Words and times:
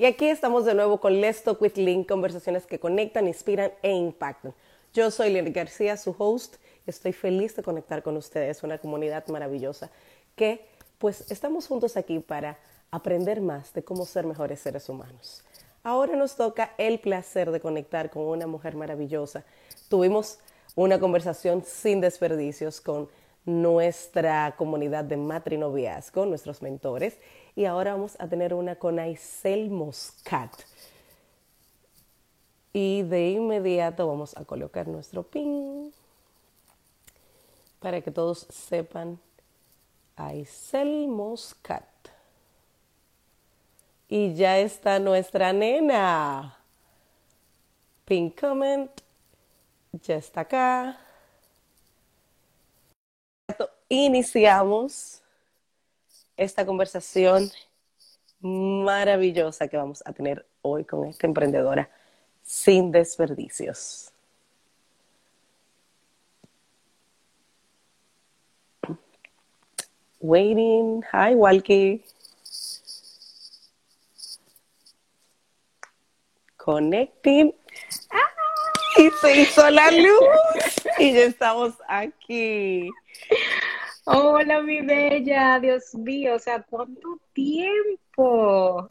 Y 0.00 0.06
aquí 0.06 0.30
estamos 0.30 0.64
de 0.64 0.74
nuevo 0.74 0.98
con 0.98 1.20
Let's 1.20 1.42
Talk 1.42 1.60
with 1.60 1.74
Link, 1.74 2.08
conversaciones 2.08 2.64
que 2.64 2.80
conectan, 2.80 3.28
inspiran 3.28 3.70
e 3.82 3.92
impactan. 3.92 4.54
Yo 4.94 5.10
soy 5.10 5.28
Lynn 5.28 5.52
García, 5.52 5.98
su 5.98 6.16
host, 6.16 6.56
estoy 6.86 7.12
feliz 7.12 7.54
de 7.54 7.62
conectar 7.62 8.02
con 8.02 8.16
ustedes, 8.16 8.62
una 8.62 8.78
comunidad 8.78 9.26
maravillosa 9.26 9.90
que 10.36 10.64
pues 10.96 11.30
estamos 11.30 11.66
juntos 11.66 11.98
aquí 11.98 12.18
para 12.18 12.58
aprender 12.90 13.42
más 13.42 13.74
de 13.74 13.84
cómo 13.84 14.06
ser 14.06 14.24
mejores 14.24 14.60
seres 14.60 14.88
humanos. 14.88 15.44
Ahora 15.82 16.16
nos 16.16 16.34
toca 16.34 16.72
el 16.78 16.98
placer 17.00 17.50
de 17.50 17.60
conectar 17.60 18.08
con 18.08 18.22
una 18.22 18.46
mujer 18.46 18.76
maravillosa. 18.76 19.44
Tuvimos 19.90 20.38
una 20.76 20.98
conversación 20.98 21.62
sin 21.62 22.00
desperdicios 22.00 22.80
con 22.80 23.10
nuestra 23.44 24.54
comunidad 24.56 25.04
de 25.04 25.18
matrinoviazgo, 25.18 26.24
nuestros 26.24 26.62
mentores, 26.62 27.18
y 27.56 27.64
ahora 27.64 27.92
vamos 27.92 28.16
a 28.18 28.28
tener 28.28 28.54
una 28.54 28.76
con 28.76 28.98
Aisel 28.98 29.70
Moscat. 29.70 30.52
Y 32.72 33.02
de 33.02 33.30
inmediato 33.30 34.06
vamos 34.06 34.36
a 34.36 34.44
colocar 34.44 34.86
nuestro 34.86 35.24
pin 35.24 35.92
para 37.80 38.00
que 38.00 38.10
todos 38.10 38.46
sepan 38.50 39.18
Aisel 40.16 41.08
Moscat. 41.08 41.84
Y 44.08 44.34
ya 44.34 44.58
está 44.58 44.98
nuestra 44.98 45.52
nena. 45.52 46.56
Pin 48.04 48.30
comment. 48.30 48.90
Ya 49.92 50.16
está 50.16 50.42
acá. 50.42 50.98
Iniciamos 53.88 55.22
esta 56.40 56.64
conversación 56.64 57.50
maravillosa 58.40 59.68
que 59.68 59.76
vamos 59.76 60.02
a 60.06 60.12
tener 60.14 60.46
hoy 60.62 60.86
con 60.86 61.04
esta 61.04 61.26
emprendedora 61.26 61.90
sin 62.42 62.90
desperdicios. 62.90 64.10
Waiting. 70.18 71.02
Hi, 71.12 71.34
Walkie. 71.34 72.02
Connecting. 76.56 77.54
Y 78.96 79.10
se 79.20 79.40
hizo 79.42 79.70
la 79.70 79.90
luz. 79.90 80.20
Y 80.98 81.12
ya 81.12 81.24
estamos 81.24 81.74
aquí. 81.86 82.88
Hola, 84.12 84.60
mi 84.62 84.80
bella, 84.80 85.58
Dios 85.60 85.94
mío, 85.94 86.34
o 86.34 86.38
sea, 86.38 86.62
¿cuánto 86.68 87.18
tiempo? 87.32 88.90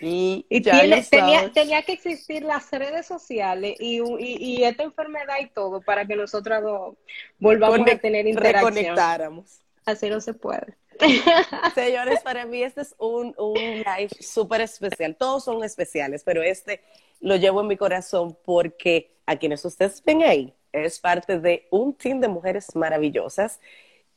Y, 0.00 0.46
Y 0.48 0.62
ya 0.62 0.80
tiene- 0.80 0.96
lo 0.96 1.02
tenía, 1.08 1.52
tenía 1.52 1.82
que 1.82 1.92
existir 1.92 2.42
las 2.42 2.70
redes 2.70 3.06
sociales 3.06 3.76
y, 3.78 3.98
y, 4.00 4.36
y 4.58 4.64
esta 4.64 4.82
enfermedad 4.84 5.34
y 5.42 5.48
todo 5.50 5.80
para 5.82 6.06
que 6.06 6.16
nosotras 6.16 6.62
dos 6.62 6.96
volvamos 7.38 7.80
a 7.80 7.98
tener 7.98 8.26
interacción. 8.26 8.74
reconectáramos. 8.74 9.60
Así 9.84 10.08
no 10.08 10.20
se 10.20 10.34
puede. 10.34 10.76
Señores, 11.74 12.20
para 12.20 12.46
mí 12.46 12.62
este 12.62 12.82
es 12.82 12.94
un, 12.98 13.34
un 13.38 13.54
live 13.78 14.10
súper 14.20 14.60
especial. 14.62 15.16
Todos 15.16 15.44
son 15.44 15.62
especiales, 15.64 16.22
pero 16.24 16.42
este 16.42 16.82
lo 17.20 17.36
llevo 17.36 17.60
en 17.62 17.66
mi 17.66 17.76
corazón 17.76 18.36
porque 18.44 19.10
a 19.26 19.36
quienes 19.36 19.64
ustedes 19.64 20.02
ven 20.04 20.22
ahí 20.22 20.54
es 20.72 21.00
parte 21.00 21.38
de 21.40 21.66
un 21.70 21.94
team 21.94 22.20
de 22.20 22.28
mujeres 22.28 22.74
maravillosas 22.76 23.60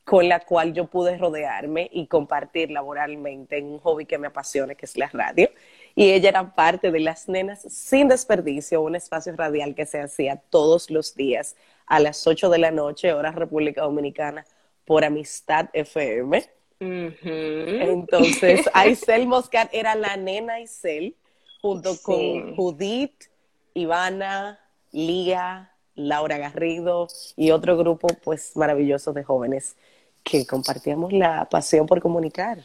con 0.03 0.27
la 0.27 0.41
cual 0.41 0.73
yo 0.73 0.85
pude 0.87 1.17
rodearme 1.17 1.89
y 1.91 2.07
compartir 2.07 2.71
laboralmente 2.71 3.57
en 3.57 3.65
un 3.65 3.79
hobby 3.79 4.05
que 4.05 4.17
me 4.17 4.27
apasiona, 4.27 4.75
que 4.75 4.85
es 4.85 4.97
la 4.97 5.07
radio. 5.07 5.49
Y 5.95 6.11
ella 6.11 6.29
era 6.29 6.55
parte 6.55 6.91
de 6.91 6.99
las 6.99 7.29
nenas 7.29 7.61
sin 7.61 8.07
desperdicio, 8.09 8.81
un 8.81 8.95
espacio 8.95 9.33
radial 9.35 9.75
que 9.75 9.85
se 9.85 10.01
hacía 10.01 10.37
todos 10.49 10.89
los 10.89 11.15
días 11.15 11.55
a 11.85 11.99
las 11.99 12.25
8 12.27 12.49
de 12.49 12.57
la 12.57 12.71
noche, 12.71 13.13
hora 13.13 13.31
República 13.31 13.81
Dominicana, 13.83 14.45
por 14.85 15.05
Amistad 15.05 15.69
FM. 15.73 16.43
Entonces, 16.79 18.69
Aisel 18.73 19.27
Moscat 19.27 19.69
era 19.73 19.95
la 19.95 20.17
nena 20.17 20.55
Aisel, 20.55 21.15
junto 21.61 21.93
Sí. 21.93 22.01
con 22.03 22.55
Judith, 22.55 23.25
Ivana, 23.73 24.59
Lía, 24.91 25.71
Laura 25.95 26.37
Garrido 26.37 27.07
y 27.35 27.51
otro 27.51 27.77
grupo 27.77 28.07
pues 28.23 28.55
maravilloso 28.57 29.13
de 29.13 29.23
jóvenes 29.23 29.75
que 30.23 30.45
compartíamos 30.45 31.11
la 31.13 31.47
pasión 31.49 31.85
por 31.85 32.01
comunicar. 32.01 32.59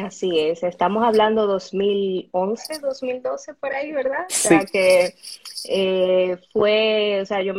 Así 0.00 0.38
es, 0.38 0.62
estamos 0.62 1.02
hablando 1.04 1.46
2011, 1.48 2.78
2012 2.78 3.54
por 3.54 3.72
ahí, 3.74 3.90
¿verdad? 3.90 4.26
O 4.28 4.32
sea 4.32 4.60
Sí. 4.60 4.66
que 4.70 5.14
eh, 5.68 6.38
fue, 6.52 7.20
o 7.22 7.26
sea, 7.26 7.42
yo 7.42 7.54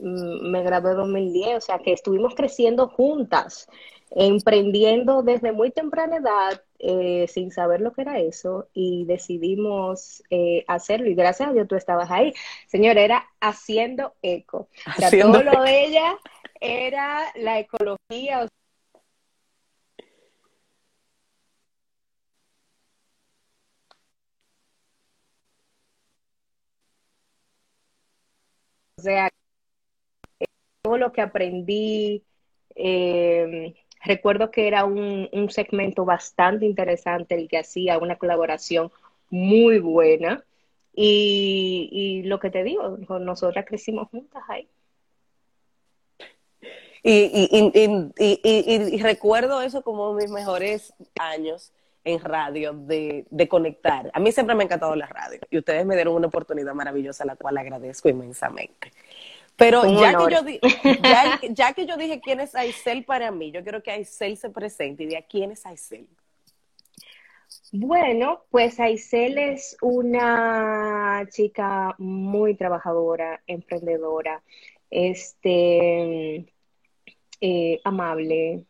me 0.00 0.62
gradué 0.62 0.92
en 0.92 0.96
2010, 0.98 1.56
o 1.56 1.60
sea 1.60 1.78
que 1.78 1.92
estuvimos 1.92 2.34
creciendo 2.34 2.88
juntas, 2.88 3.68
emprendiendo 4.10 5.22
desde 5.22 5.52
muy 5.52 5.70
temprana 5.70 6.16
edad, 6.16 6.62
eh, 6.80 7.26
sin 7.28 7.50
saber 7.52 7.80
lo 7.80 7.92
que 7.92 8.02
era 8.02 8.18
eso, 8.18 8.68
y 8.72 9.04
decidimos 9.04 10.22
eh, 10.30 10.64
hacerlo, 10.68 11.08
y 11.08 11.14
gracias 11.14 11.50
a 11.50 11.52
Dios 11.52 11.68
tú 11.68 11.76
estabas 11.76 12.10
ahí. 12.10 12.32
Señora, 12.66 13.00
era 13.02 13.26
haciendo 13.40 14.14
eco. 14.22 14.68
O 14.86 14.92
sea, 14.98 15.08
Haciendo 15.08 15.40
todo 15.40 15.52
lo 15.52 15.62
de 15.62 15.84
ella 15.84 16.16
era 16.60 17.26
la 17.36 17.58
ecología, 17.60 18.44
o 18.44 18.48
sea, 29.02 29.28
todo 30.82 30.98
lo 30.98 31.12
que 31.12 31.20
aprendí, 31.20 32.24
eh, 32.76 33.74
recuerdo 34.04 34.50
que 34.50 34.68
era 34.68 34.84
un, 34.84 35.28
un 35.32 35.50
segmento 35.50 36.04
bastante 36.04 36.66
interesante 36.66 37.34
el 37.34 37.48
que 37.48 37.58
hacía 37.58 37.98
una 37.98 38.16
colaboración 38.18 38.90
muy 39.30 39.78
buena. 39.78 40.44
Y, 40.94 41.88
y 41.92 42.22
lo 42.28 42.40
que 42.40 42.50
te 42.50 42.64
digo, 42.64 42.98
nosotras 43.20 43.64
crecimos 43.66 44.08
juntas 44.08 44.42
ahí. 44.48 44.68
Y, 47.02 47.12
y, 47.12 47.48
y, 47.50 47.82
y- 48.16 48.40
y- 48.42 48.74
y- 48.74 48.94
y 48.96 49.02
recuerdo 49.02 49.62
eso 49.62 49.82
como 49.82 50.12
mis 50.14 50.30
mejores 50.30 50.92
años 51.18 51.72
en 52.04 52.20
radio 52.20 52.72
de, 52.72 53.26
de 53.30 53.48
conectar. 53.48 54.10
A 54.14 54.20
mí 54.20 54.32
siempre 54.32 54.54
me 54.54 54.62
ha 54.62 54.66
encantado 54.66 54.96
la 54.96 55.06
radio 55.06 55.40
y 55.50 55.58
ustedes 55.58 55.84
me 55.84 55.94
dieron 55.94 56.14
una 56.14 56.26
oportunidad 56.28 56.74
maravillosa, 56.74 57.24
la 57.24 57.36
cual 57.36 57.58
agradezco 57.58 58.08
inmensamente. 58.08 58.92
Pero 59.56 59.82
ya 60.00 60.16
que, 60.16 60.32
yo 60.34 60.42
di- 60.42 60.60
ya, 61.02 61.40
ya 61.50 61.72
que 61.72 61.84
yo 61.86 61.96
dije 61.96 62.20
quién 62.20 62.40
es 62.40 62.54
Aisel 62.54 63.04
para 63.04 63.30
mí, 63.30 63.50
yo 63.50 63.62
quiero 63.62 63.82
que 63.82 63.90
Aisel 63.90 64.36
se 64.36 64.50
presente 64.50 65.02
y 65.02 65.06
diga 65.06 65.22
quién 65.28 65.50
es 65.50 65.66
Aisel. 65.66 66.06
Bueno, 67.72 68.44
pues 68.50 68.78
Aisel 68.80 69.36
es 69.38 69.76
una 69.82 71.26
chica 71.30 71.94
muy 71.98 72.54
trabajadora, 72.54 73.42
emprendedora, 73.46 74.42
este, 74.90 76.46
eh, 77.40 77.80
amable, 77.84 78.64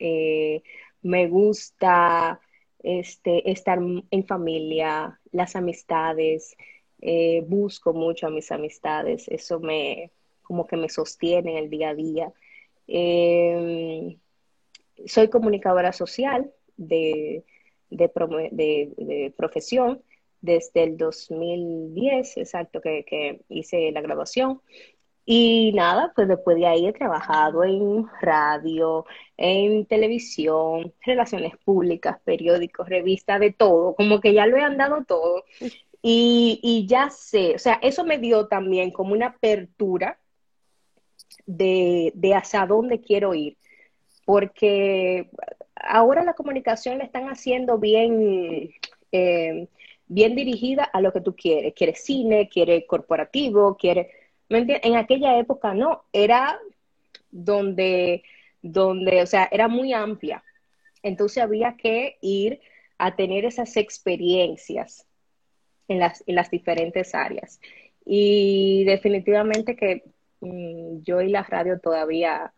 eh, 0.00 0.62
me 1.02 1.28
gusta 1.28 2.40
este, 2.82 3.50
estar 3.50 3.78
en 4.10 4.26
familia, 4.26 5.20
las 5.32 5.56
amistades, 5.56 6.56
eh, 7.00 7.42
busco 7.46 7.92
mucho 7.92 8.26
a 8.26 8.30
mis 8.30 8.50
amistades, 8.52 9.28
eso 9.28 9.60
me, 9.60 10.10
como 10.42 10.66
que 10.66 10.76
me 10.76 10.88
sostiene 10.88 11.52
en 11.52 11.58
el 11.64 11.70
día 11.70 11.90
a 11.90 11.94
día. 11.94 12.32
Eh, 12.88 14.16
soy 15.06 15.28
comunicadora 15.28 15.92
social 15.92 16.50
de- 16.76 17.44
de 17.90 19.32
profesión 19.36 20.02
desde 20.40 20.82
el 20.84 20.96
2010, 20.96 22.36
exacto, 22.36 22.80
que, 22.80 23.04
que 23.04 23.40
hice 23.48 23.90
la 23.92 24.00
graduación. 24.00 24.60
Y 25.28 25.72
nada, 25.74 26.12
pues 26.14 26.28
después 26.28 26.56
de 26.56 26.68
ahí 26.68 26.86
he 26.86 26.92
trabajado 26.92 27.64
en 27.64 28.06
radio, 28.22 29.04
en 29.36 29.84
televisión, 29.86 30.94
relaciones 31.04 31.56
públicas, 31.64 32.18
periódicos, 32.24 32.88
revistas, 32.88 33.40
de 33.40 33.52
todo, 33.52 33.96
como 33.96 34.20
que 34.20 34.32
ya 34.32 34.46
lo 34.46 34.56
he 34.56 34.62
andado 34.62 35.04
todo. 35.04 35.44
Y, 36.00 36.60
y 36.62 36.86
ya 36.86 37.10
sé, 37.10 37.56
o 37.56 37.58
sea, 37.58 37.80
eso 37.82 38.04
me 38.04 38.18
dio 38.18 38.46
también 38.46 38.92
como 38.92 39.14
una 39.14 39.26
apertura 39.26 40.20
de, 41.44 42.12
de 42.14 42.34
hacia 42.34 42.64
dónde 42.64 43.00
quiero 43.00 43.34
ir, 43.34 43.56
porque 44.24 45.28
ahora 45.74 46.22
la 46.22 46.34
comunicación 46.34 46.98
la 46.98 47.04
están 47.04 47.28
haciendo 47.28 47.78
bien, 47.78 48.70
eh, 49.10 49.68
bien 50.06 50.36
dirigida 50.36 50.84
a 50.84 51.00
lo 51.00 51.12
que 51.12 51.20
tú 51.20 51.34
quieres. 51.34 51.74
Quieres 51.74 52.04
cine, 52.04 52.48
quieres 52.48 52.84
corporativo, 52.86 53.76
quieres... 53.76 54.06
En 54.48 54.96
aquella 54.96 55.38
época 55.38 55.74
no, 55.74 56.04
era 56.12 56.58
donde, 57.30 58.22
donde, 58.62 59.22
o 59.22 59.26
sea, 59.26 59.48
era 59.50 59.68
muy 59.68 59.92
amplia. 59.92 60.44
Entonces 61.02 61.42
había 61.42 61.76
que 61.76 62.18
ir 62.20 62.60
a 62.98 63.16
tener 63.16 63.44
esas 63.44 63.76
experiencias 63.76 65.06
en 65.88 65.98
las, 65.98 66.22
en 66.26 66.34
las 66.34 66.50
diferentes 66.50 67.14
áreas. 67.14 67.60
Y 68.04 68.84
definitivamente 68.84 69.76
que 69.76 70.04
mm, 70.40 71.02
yo 71.02 71.20
y 71.20 71.28
la 71.28 71.42
radio 71.42 71.78
todavía 71.80 72.52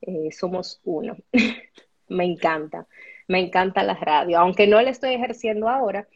eh, 0.00 0.30
somos 0.32 0.80
uno. 0.84 1.16
me 2.08 2.24
encanta, 2.24 2.86
me 3.28 3.40
encanta 3.40 3.82
la 3.82 3.94
radio, 3.94 4.38
aunque 4.38 4.66
no 4.66 4.80
la 4.80 4.90
estoy 4.90 5.14
ejerciendo 5.14 5.68
ahora, 5.68 6.06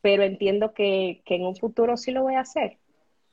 pero 0.00 0.22
entiendo 0.22 0.74
que, 0.74 1.22
que 1.24 1.36
en 1.36 1.46
un 1.46 1.56
futuro 1.56 1.96
sí 1.96 2.10
lo 2.10 2.22
voy 2.22 2.34
a 2.34 2.40
hacer. 2.40 2.78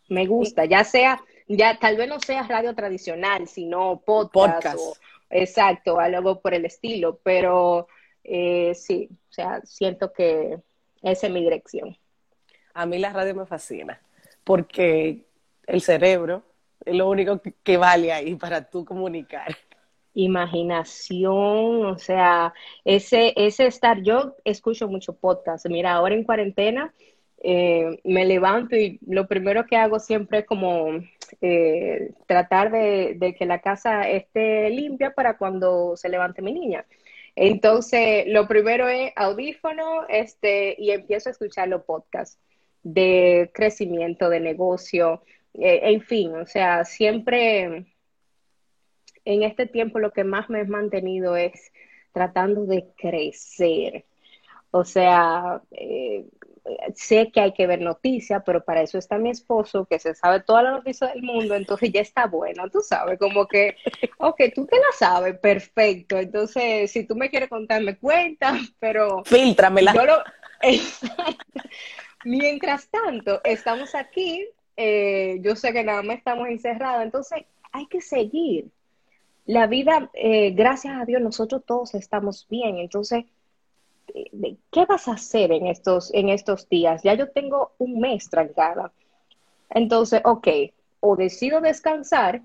Me 0.10 0.26
gusta, 0.26 0.66
ya 0.66 0.84
sea, 0.84 1.22
ya 1.48 1.78
tal 1.80 1.98
vez 1.98 2.08
no 2.08 2.20
sea 2.20 2.44
radio 2.44 2.74
tradicional, 2.76 3.48
sino 3.48 4.02
podcast, 4.06 4.80
exacto, 5.30 6.00
algo 6.00 6.42
por 6.42 6.54
el 6.54 6.66
estilo, 6.66 7.20
pero 7.24 7.88
eh, 8.24 8.74
sí, 8.76 9.10
o 9.12 9.34
sea, 9.34 9.62
siento 9.64 10.14
que 10.14 10.60
esa 11.02 11.28
es 11.28 11.34
mi 11.34 11.42
dirección. 11.42 11.98
A 12.74 12.86
mí 12.86 13.00
la 13.00 13.12
radio 13.12 13.36
me 13.36 13.46
fascina, 13.46 14.02
porque 14.44 15.26
el 15.68 15.82
cerebro 15.82 16.44
es 16.86 16.96
lo 16.96 17.10
único 17.10 17.42
que 17.64 17.78
vale 17.78 18.12
ahí 18.12 18.36
para 18.36 18.70
tú 18.70 18.86
comunicar. 18.86 19.56
Imaginación, 20.14 21.86
o 21.86 21.98
sea, 21.98 22.54
ese, 22.84 23.34
ese 23.36 23.68
estar, 23.68 24.02
yo 24.02 24.36
escucho 24.44 24.88
mucho 24.88 25.14
podcast, 25.14 25.66
mira, 25.68 25.94
ahora 25.94 26.16
en 26.16 26.24
cuarentena 26.24 26.94
eh, 27.44 28.00
me 28.04 28.26
levanto 28.26 28.76
y 28.76 29.00
lo 29.08 29.28
primero 29.28 29.66
que 29.66 29.76
hago 29.76 30.00
siempre 30.00 30.40
es 30.40 30.46
como 30.46 31.02
eh, 31.42 32.14
tratar 32.28 32.72
de, 32.72 33.36
que 33.38 33.46
la 33.46 33.60
casa 33.60 34.10
esté 34.10 34.70
limpia 34.70 35.14
para 35.14 35.38
cuando 35.38 35.96
se 35.96 36.10
levante 36.10 36.42
mi 36.42 36.54
niña. 36.54 36.86
Entonces, 37.36 38.26
lo 38.28 38.48
primero 38.48 38.90
es 38.90 39.14
audífono 39.16 40.08
este, 40.10 40.76
y 40.78 40.92
empiezo 40.92 41.30
a 41.30 41.32
escuchar 41.32 41.70
los 41.70 41.84
podcasts 41.84 42.40
de 42.84 43.52
crecimiento, 43.54 44.30
de 44.30 44.40
negocio, 44.40 45.24
eh, 45.54 45.80
en 45.84 46.02
fin, 46.02 46.36
o 46.36 46.46
sea, 46.46 46.86
siempre 46.86 47.86
en 49.26 49.44
este 49.44 49.68
tiempo 49.68 50.00
lo 50.00 50.12
que 50.12 50.24
más 50.24 50.50
me 50.50 50.62
he 50.62 50.66
mantenido 50.66 51.36
es 51.36 51.72
tratando 52.12 52.66
de 52.66 52.88
crecer. 52.98 54.06
O 54.72 54.86
sea, 54.86 55.62
eh, 55.72 56.26
sé 56.96 57.32
que 57.32 57.42
hay 57.42 57.54
que 57.54 57.68
ver 57.68 57.82
noticias, 57.82 58.42
pero 58.46 58.64
para 58.64 58.82
eso 58.82 58.98
está 58.98 59.18
mi 59.18 59.30
esposo, 59.30 59.86
que 59.86 60.00
se 60.00 60.14
sabe 60.14 60.42
toda 60.42 60.64
la 60.64 60.72
noticia 60.72 61.08
del 61.08 61.24
mundo, 61.24 61.56
entonces 61.56 61.92
ya 61.92 62.02
está 62.02 62.28
bueno, 62.28 62.70
tú 62.70 62.82
sabes, 62.82 63.18
como 63.18 63.48
que, 63.48 63.76
ok, 64.18 64.42
tú 64.54 64.66
te 64.66 64.78
la 64.78 64.92
sabes, 64.98 65.38
perfecto, 65.40 66.18
entonces 66.18 66.92
si 66.92 67.06
tú 67.06 67.16
me 67.16 67.30
quieres 67.30 67.50
contar, 67.50 67.82
me 67.82 67.98
cuentas, 67.98 68.60
pero... 68.80 69.24
Filtramela. 69.26 69.94
Yo 69.94 70.06
lo... 70.06 70.18
Mientras 72.26 72.88
tanto, 72.90 73.42
estamos 73.44 73.96
aquí, 73.96 74.46
eh, 74.78 75.40
yo 75.42 75.56
sé 75.56 75.74
que 75.74 75.84
nada 75.84 76.04
más 76.04 76.18
estamos 76.18 76.48
encerrados, 76.48 77.04
entonces 77.04 77.46
hay 77.72 77.88
que 77.88 78.02
seguir, 78.02 78.70
la 79.46 79.68
vida, 79.68 80.10
eh, 80.14 80.52
gracias 80.52 80.96
a 80.98 81.06
Dios, 81.06 81.22
nosotros 81.22 81.64
todos 81.66 81.96
estamos 81.96 82.48
bien. 82.50 82.78
Entonces, 82.78 83.26
¿qué 84.72 84.86
vas 84.86 85.08
a 85.08 85.14
hacer 85.14 85.52
en 85.52 85.68
estos, 85.68 86.14
en 86.14 86.30
estos 86.30 86.68
días? 86.70 87.04
Ya 87.04 87.14
yo 87.14 87.30
tengo 87.30 87.74
un 87.78 88.00
mes 88.00 88.30
trancada. 88.30 88.92
Entonces, 89.70 90.22
ok, 90.24 90.48
o 91.00 91.16
decido 91.16 91.62
descansar, 91.62 92.42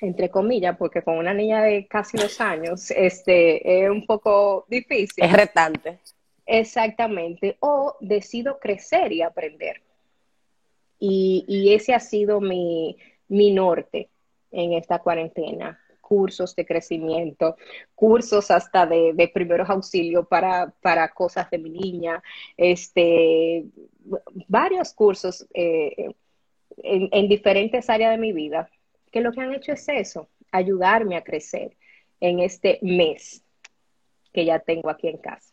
entre 0.00 0.30
comillas, 0.30 0.76
porque 0.76 1.02
con 1.02 1.18
una 1.18 1.34
niña 1.34 1.62
de 1.62 1.86
casi 1.86 2.16
dos 2.16 2.40
años, 2.40 2.90
este, 2.90 3.84
es 3.84 3.90
un 3.90 4.06
poco 4.06 4.64
difícil. 4.68 5.24
Es 5.24 5.32
retante. 5.32 5.98
Exactamente. 6.46 7.56
O 7.60 7.96
decido 8.00 8.58
crecer 8.58 9.12
y 9.12 9.22
aprender. 9.22 9.82
Y, 10.98 11.44
y 11.46 11.74
ese 11.74 11.94
ha 11.94 12.00
sido 12.00 12.40
mi, 12.40 12.96
mi 13.28 13.52
norte 13.52 14.08
en 14.50 14.72
esta 14.72 14.98
cuarentena 14.98 15.78
cursos 16.10 16.56
de 16.56 16.66
crecimiento, 16.66 17.56
cursos 17.94 18.50
hasta 18.50 18.84
de, 18.84 19.30
primeros 19.32 19.70
auxilios 19.70 20.26
para, 20.26 21.08
cosas 21.14 21.48
de 21.52 21.58
mi 21.58 21.70
niña, 21.70 22.20
este, 22.56 23.64
varios 24.48 24.92
cursos 24.92 25.46
eh, 25.54 26.12
en, 26.78 27.28
diferentes 27.28 27.88
áreas 27.88 28.10
de 28.10 28.18
mi 28.18 28.32
vida, 28.32 28.68
que 29.12 29.20
lo 29.20 29.30
que 29.30 29.40
han 29.40 29.54
hecho 29.54 29.70
es 29.70 29.88
eso, 29.88 30.28
ayudarme 30.50 31.14
a 31.14 31.22
crecer 31.22 31.76
en 32.18 32.40
este 32.40 32.80
mes 32.82 33.44
que 34.32 34.44
ya 34.44 34.58
tengo 34.58 34.90
aquí 34.90 35.06
en 35.06 35.18
casa. 35.18 35.52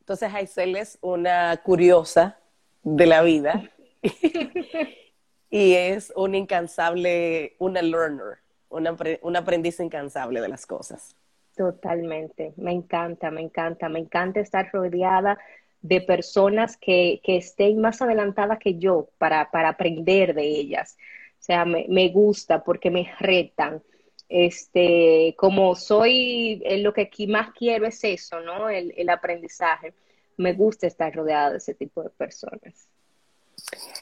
Entonces, 0.00 0.34
Aisel 0.34 0.76
es 0.76 0.98
una 1.00 1.56
curiosa 1.64 2.38
de 2.82 3.06
la 3.06 3.22
vida 3.22 3.70
y 5.48 5.72
es 5.72 6.12
un 6.14 6.34
incansable, 6.34 7.56
una 7.58 7.80
learner 7.80 8.43
un 8.74 9.36
aprendiz 9.36 9.80
incansable 9.80 10.40
de 10.40 10.48
las 10.48 10.66
cosas. 10.66 11.14
Totalmente, 11.56 12.52
me 12.56 12.72
encanta, 12.72 13.30
me 13.30 13.40
encanta, 13.40 13.88
me 13.88 14.00
encanta 14.00 14.40
estar 14.40 14.68
rodeada 14.72 15.38
de 15.82 16.00
personas 16.00 16.76
que, 16.76 17.20
estén 17.22 17.80
más 17.80 18.02
adelantadas 18.02 18.58
que 18.58 18.78
yo 18.78 19.08
para, 19.18 19.50
aprender 19.52 20.34
de 20.34 20.44
ellas. 20.44 20.96
O 21.38 21.42
sea, 21.44 21.64
me, 21.64 22.08
gusta 22.08 22.64
porque 22.64 22.90
me 22.90 23.12
retan. 23.20 23.82
Este, 24.28 25.34
como 25.36 25.74
soy, 25.74 26.62
eh, 26.64 26.78
lo 26.78 26.92
que 26.94 27.02
aquí 27.02 27.26
más 27.26 27.50
quiero 27.52 27.86
es 27.86 28.02
eso, 28.02 28.40
¿no? 28.40 28.70
El, 28.70 28.94
el 28.96 29.08
aprendizaje. 29.10 29.92
Me 30.38 30.54
gusta 30.54 30.86
estar 30.86 31.14
rodeada 31.14 31.50
de 31.50 31.58
ese 31.58 31.74
tipo 31.74 32.02
de 32.02 32.10
personas. 32.10 32.88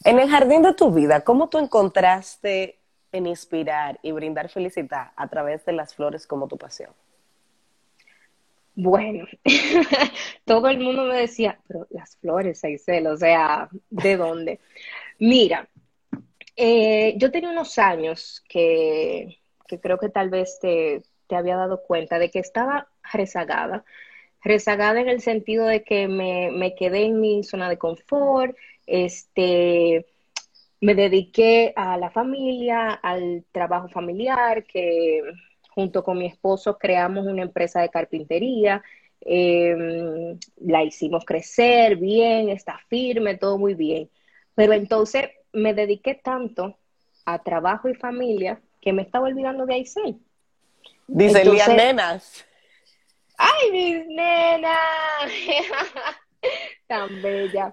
En 0.04 0.20
el 0.20 0.30
jardín 0.30 0.62
de 0.62 0.72
tu 0.72 0.90
vida, 0.92 1.22
¿cómo 1.22 1.48
tú 1.48 1.58
encontraste 1.58 2.78
en 3.12 3.26
inspirar 3.26 3.98
y 4.02 4.12
brindar 4.12 4.48
felicidad 4.48 5.12
a 5.16 5.28
través 5.28 5.64
de 5.64 5.72
las 5.72 5.94
flores 5.94 6.26
como 6.26 6.48
tu 6.48 6.56
pasión? 6.56 6.90
Bueno, 8.74 9.26
todo 10.46 10.68
el 10.68 10.78
mundo 10.78 11.04
me 11.04 11.18
decía, 11.18 11.58
pero 11.68 11.86
las 11.90 12.16
flores, 12.16 12.64
Aisel, 12.64 13.06
o 13.06 13.16
sea, 13.16 13.68
¿de 13.90 14.16
dónde? 14.16 14.60
Mira, 15.18 15.68
eh, 16.56 17.14
yo 17.18 17.30
tenía 17.30 17.50
unos 17.50 17.78
años 17.78 18.42
que, 18.48 19.38
creo 19.80 19.98
que 19.98 20.08
tal 20.08 20.30
vez 20.30 20.58
te, 20.60 21.02
te, 21.26 21.36
había 21.36 21.56
dado 21.56 21.82
cuenta 21.82 22.18
de 22.18 22.30
que 22.30 22.38
estaba 22.38 22.88
rezagada, 23.12 23.84
rezagada 24.42 25.00
en 25.00 25.08
el 25.08 25.20
sentido 25.20 25.66
de 25.66 25.82
que 25.84 26.08
me, 26.08 26.50
me 26.50 26.74
quedé 26.74 27.04
en 27.04 27.20
mi 27.20 27.44
zona 27.44 27.68
de 27.68 27.78
confort, 27.78 28.56
este, 28.86 30.06
me 30.82 30.96
dediqué 30.96 31.72
a 31.76 31.96
la 31.96 32.10
familia, 32.10 32.90
al 32.90 33.44
trabajo 33.52 33.88
familiar, 33.88 34.64
que 34.64 35.22
junto 35.70 36.02
con 36.02 36.18
mi 36.18 36.26
esposo 36.26 36.76
creamos 36.76 37.24
una 37.24 37.42
empresa 37.42 37.80
de 37.80 37.88
carpintería. 37.88 38.82
Em, 39.20 40.36
la 40.56 40.82
hicimos 40.82 41.24
crecer 41.24 41.94
bien, 41.94 42.48
está 42.48 42.80
firme, 42.88 43.36
todo 43.36 43.58
muy 43.58 43.74
bien. 43.74 44.10
Pero 44.56 44.72
entonces 44.72 45.30
me 45.52 45.72
dediqué 45.72 46.16
tanto 46.16 46.76
a 47.26 47.38
trabajo 47.38 47.88
y 47.88 47.94
familia 47.94 48.60
que 48.80 48.92
me 48.92 49.02
estaba 49.02 49.28
olvidando 49.28 49.66
de 49.66 49.74
Aisel. 49.74 50.18
Dice 51.06 51.44
Lía 51.44 51.68
Nenas. 51.68 52.44
¡Ay, 53.38 53.70
mis 53.70 54.06
nenas! 54.08 55.30
Tan 56.88 57.22
bella. 57.22 57.72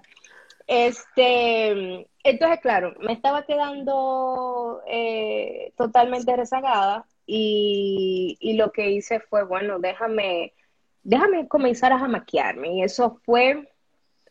Este, 0.70 2.06
entonces, 2.22 2.60
claro, 2.60 2.94
me 3.00 3.12
estaba 3.12 3.44
quedando 3.44 4.80
eh, 4.86 5.72
totalmente 5.76 6.36
rezagada 6.36 7.08
y, 7.26 8.54
lo 8.56 8.70
que 8.70 8.88
hice 8.92 9.18
fue, 9.18 9.42
bueno, 9.42 9.80
déjame, 9.80 10.54
déjame 11.02 11.48
comenzar 11.48 11.92
a 11.92 12.06
maquiarme. 12.06 12.74
Y 12.74 12.82
eso 12.84 13.18
fue 13.24 13.68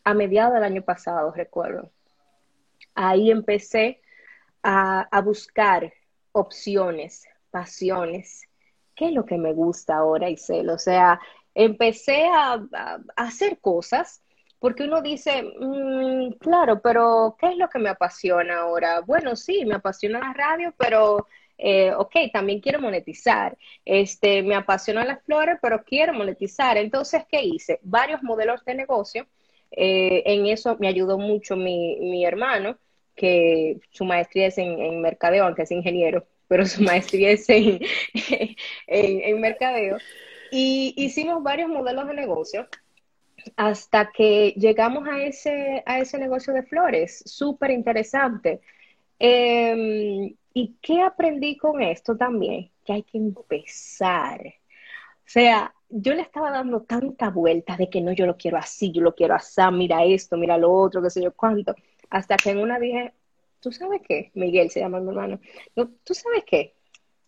a 0.02 0.14
mediados 0.14 0.54
del 0.54 0.64
año 0.64 0.80
pasado, 0.80 1.30
recuerdo. 1.30 1.90
Ahí 2.94 3.30
empecé 3.30 4.00
a, 4.62 5.20
buscar 5.22 5.92
opciones, 6.32 7.26
pasiones. 7.50 8.44
¿Qué 8.94 9.08
es 9.08 9.12
lo 9.12 9.26
que 9.26 9.36
me 9.36 9.52
gusta 9.52 9.98
ahora, 9.98 10.30
Isel? 10.30 10.70
O 10.70 10.78
sea, 10.78 11.20
empecé 11.54 12.24
a 12.32 12.66
hacer 13.14 13.60
cosas 13.60 14.22
porque 14.60 14.84
uno 14.84 15.00
dice, 15.02 15.42
mm, 15.42 16.32
claro, 16.38 16.80
pero 16.82 17.36
¿qué 17.40 17.48
es 17.48 17.56
lo 17.56 17.68
que 17.68 17.78
me 17.78 17.88
apasiona 17.88 18.60
ahora? 18.60 19.00
Bueno, 19.00 19.34
sí, 19.34 19.64
me 19.64 19.74
apasiona 19.76 20.20
la 20.20 20.34
radio, 20.34 20.74
pero, 20.78 21.26
eh, 21.58 21.92
ok, 21.94 22.14
también 22.32 22.60
quiero 22.60 22.80
monetizar. 22.80 23.56
Este, 23.84 24.42
me 24.42 24.54
apasiona 24.54 25.04
las 25.04 25.22
flores, 25.24 25.58
pero 25.62 25.82
quiero 25.82 26.12
monetizar. 26.12 26.76
Entonces, 26.76 27.24
¿qué 27.30 27.42
hice? 27.42 27.80
Varios 27.82 28.22
modelos 28.22 28.64
de 28.66 28.74
negocio. 28.74 29.26
Eh, 29.72 30.22
en 30.26 30.46
eso 30.46 30.76
me 30.78 30.88
ayudó 30.88 31.18
mucho 31.18 31.56
mi, 31.56 31.96
mi 32.00 32.24
hermano, 32.26 32.78
que 33.16 33.80
su 33.90 34.04
maestría 34.04 34.48
es 34.48 34.58
en, 34.58 35.00
mercadeo, 35.00 35.44
aunque 35.44 35.62
es 35.62 35.70
ingeniero, 35.70 36.26
pero 36.48 36.66
su 36.66 36.82
maestría 36.82 37.30
es 37.30 37.48
en, 37.48 37.80
en 38.86 39.40
mercadeo. 39.40 39.96
Y 40.50 40.94
hicimos 40.96 41.42
varios 41.42 41.68
modelos 41.68 42.08
de 42.08 42.14
negocio 42.14 42.68
hasta 43.56 44.10
que 44.12 44.54
llegamos 44.56 45.06
a 45.08 45.22
ese, 45.22 45.82
a 45.86 45.98
ese 46.00 46.18
negocio 46.18 46.52
de 46.52 46.62
flores, 46.62 47.22
súper 47.26 47.70
interesante. 47.70 48.60
Em, 49.18 50.34
¿Y 50.52 50.76
qué 50.82 51.00
aprendí 51.02 51.56
con 51.56 51.80
esto 51.82 52.16
también? 52.16 52.70
Que 52.84 52.94
hay 52.94 53.02
que 53.04 53.18
empezar. 53.18 54.40
O 54.46 55.32
sea, 55.32 55.72
yo 55.88 56.14
le 56.14 56.22
estaba 56.22 56.50
dando 56.50 56.82
tanta 56.82 57.30
vuelta 57.30 57.76
de 57.76 57.88
que 57.88 58.00
no, 58.00 58.12
yo 58.12 58.26
lo 58.26 58.36
quiero 58.36 58.56
así, 58.58 58.92
yo 58.92 59.02
lo 59.02 59.14
quiero 59.14 59.34
así, 59.34 59.60
mira 59.72 60.04
esto, 60.04 60.36
mira 60.36 60.58
lo 60.58 60.72
otro, 60.72 61.02
qué 61.02 61.10
sé 61.10 61.22
yo 61.22 61.32
cuánto, 61.34 61.74
hasta 62.10 62.36
que 62.36 62.50
en 62.50 62.58
una 62.58 62.78
dije, 62.78 63.12
¿tú 63.60 63.70
sabes 63.72 64.02
qué? 64.06 64.30
Miguel 64.34 64.70
se 64.70 64.80
llama 64.80 65.00
mi 65.00 65.10
hermano. 65.10 65.40
¿Tú 65.74 66.14
sabes 66.14 66.44
qué? 66.46 66.74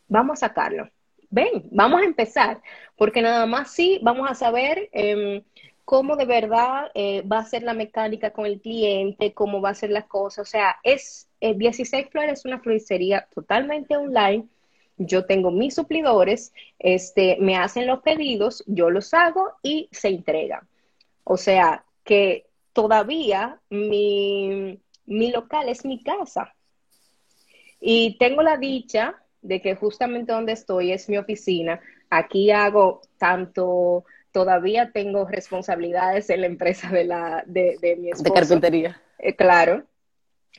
Vamos 0.08 0.42
a 0.42 0.48
sacarlo. 0.48 0.88
Ven, 1.30 1.68
vamos 1.70 2.02
a 2.02 2.04
empezar, 2.04 2.60
porque 2.96 3.22
nada 3.22 3.46
más 3.46 3.70
sí 3.70 3.98
vamos 4.02 4.30
a 4.30 4.34
saber 4.34 4.90
em, 4.92 5.42
cómo 5.84 6.16
de 6.16 6.24
verdad 6.24 6.90
eh, 6.94 7.22
va 7.22 7.38
a 7.38 7.44
ser 7.44 7.62
la 7.62 7.74
mecánica 7.74 8.30
con 8.30 8.46
el 8.46 8.60
cliente, 8.60 9.34
cómo 9.34 9.60
va 9.60 9.70
a 9.70 9.74
ser 9.74 9.90
la 9.90 10.06
cosa. 10.06 10.42
O 10.42 10.44
sea, 10.44 10.76
es 10.82 11.28
16 11.40 11.92
eh, 11.92 12.08
Flores 12.10 12.32
es 12.40 12.44
una 12.44 12.60
floristería 12.60 13.28
totalmente 13.34 13.96
online. 13.96 14.46
Yo 14.96 15.24
tengo 15.24 15.50
mis 15.50 15.74
suplidores, 15.74 16.52
este, 16.78 17.36
me 17.40 17.56
hacen 17.56 17.86
los 17.86 18.00
pedidos, 18.02 18.62
yo 18.66 18.90
los 18.90 19.12
hago 19.14 19.52
y 19.62 19.88
se 19.90 20.08
entregan. 20.08 20.68
O 21.24 21.36
sea, 21.36 21.84
que 22.04 22.46
todavía 22.72 23.60
mi, 23.70 24.78
mi 25.06 25.30
local 25.32 25.68
es 25.68 25.84
mi 25.84 26.02
casa. 26.02 26.54
Y 27.80 28.16
tengo 28.18 28.42
la 28.42 28.56
dicha 28.56 29.22
de 29.40 29.60
que 29.60 29.74
justamente 29.74 30.32
donde 30.32 30.52
estoy 30.52 30.92
es 30.92 31.08
mi 31.08 31.18
oficina. 31.18 31.80
Aquí 32.10 32.50
hago 32.50 33.00
tanto 33.18 34.04
todavía 34.32 34.90
tengo 34.92 35.26
responsabilidades 35.26 36.30
en 36.30 36.40
la 36.40 36.46
empresa 36.46 36.88
de, 36.88 37.04
la, 37.04 37.44
de, 37.46 37.96
mi 37.98 38.10
esposo. 38.10 38.34
De 38.34 38.40
carpintería. 38.40 39.00
Eh, 39.18 39.36
claro. 39.36 39.84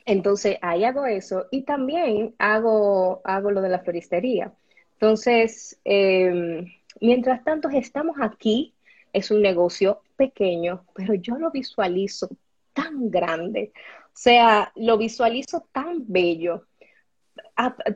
Entonces, 0.06 0.58
ahí 0.62 0.84
hago 0.84 1.06
eso 1.06 1.46
y 1.50 1.62
también 1.62 2.34
hago, 2.38 3.20
hago 3.24 3.50
lo 3.50 3.60
de 3.60 3.70
la 3.70 3.80
floristería. 3.80 4.52
Entonces, 4.94 5.78
em, 5.84 6.66
mientras 7.00 7.42
tanto, 7.44 7.68
estamos 7.68 8.16
aquí, 8.20 8.74
es 9.12 9.30
un 9.30 9.42
negocio 9.42 10.02
pequeño, 10.16 10.84
pero 10.94 11.14
yo 11.14 11.36
lo 11.36 11.50
visualizo 11.50 12.28
tan 12.72 13.10
grande, 13.10 13.72
o 14.06 14.10
sea, 14.12 14.72
lo 14.76 14.98
visualizo 14.98 15.66
tan 15.72 16.04
bello. 16.06 16.66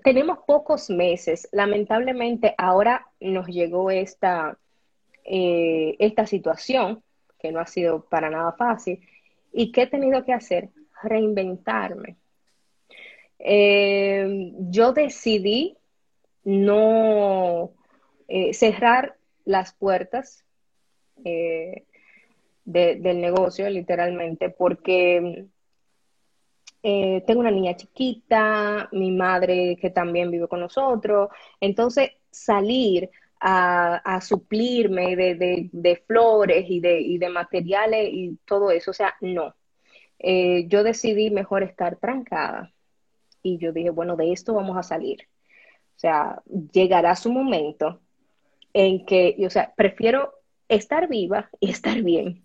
Tenemos 0.05 0.39
pocos 0.47 0.89
meses, 0.89 1.49
lamentablemente 1.53 2.55
ahora 2.57 3.07
nos 3.21 3.47
llegó 3.49 3.91
esta, 3.91 4.57
eh, 5.31 5.95
esta 5.99 6.27
situación, 6.27 7.03
que 7.39 7.53
no 7.53 7.61
ha 7.61 7.67
sido 7.67 8.03
para 8.07 8.31
nada 8.31 8.53
fácil, 8.53 8.99
y 9.53 9.71
qué 9.73 9.83
he 9.83 9.87
tenido 9.87 10.25
que 10.25 10.33
hacer, 10.33 10.71
reinventarme. 11.03 12.17
Eh, 13.39 14.53
yo 14.71 14.93
decidí 14.95 15.77
no 16.45 17.73
eh, 18.27 18.55
cerrar 18.55 19.17
las 19.45 19.75
puertas 19.75 20.45
del 22.65 23.21
negocio, 23.21 23.69
literalmente, 23.69 24.49
porque 24.49 25.45
tengo 26.81 27.41
una 27.41 27.51
niña 27.51 27.77
chiquita, 27.77 28.89
mi 28.93 29.11
madre 29.11 29.77
que 29.79 29.91
también 29.91 30.31
vive 30.31 30.49
con 30.49 30.61
nosotros, 30.61 31.29
entonces 31.61 32.13
salir 32.31 33.11
a, 33.41 34.21
suplirme 34.21 35.17
de, 35.17 36.03
flores 36.07 36.67
y 36.69 36.81
de, 36.81 37.01
y 37.01 37.19
de 37.19 37.29
materiales 37.29 38.09
y 38.13 38.39
todo 38.45 38.71
eso. 38.71 38.91
O 38.91 38.95
sea, 38.95 39.15
no. 39.21 39.55
Eh, 40.19 40.67
yo 40.69 40.83
decidí 40.83 41.31
mejor 41.31 41.63
estar 41.63 41.97
trancada 41.97 42.73
y 43.43 43.59
yo 43.59 43.73
dije, 43.73 43.91
bueno, 43.91 44.17
de 44.17 44.33
esto 44.33 44.55
vamos 44.55 44.77
a 44.77 44.83
salir. 44.83 45.29
O 45.97 46.01
sea, 46.01 46.43
llegará 46.73 47.17
su 47.17 47.33
momento 47.33 48.01
en 48.73 49.05
que, 49.07 49.37
o 49.47 49.51
sea, 49.51 49.73
prefiero 49.77 50.35
estar 50.69 51.09
viva 51.09 51.51
y 51.61 51.71
estar 51.71 52.03
bien. 52.03 52.45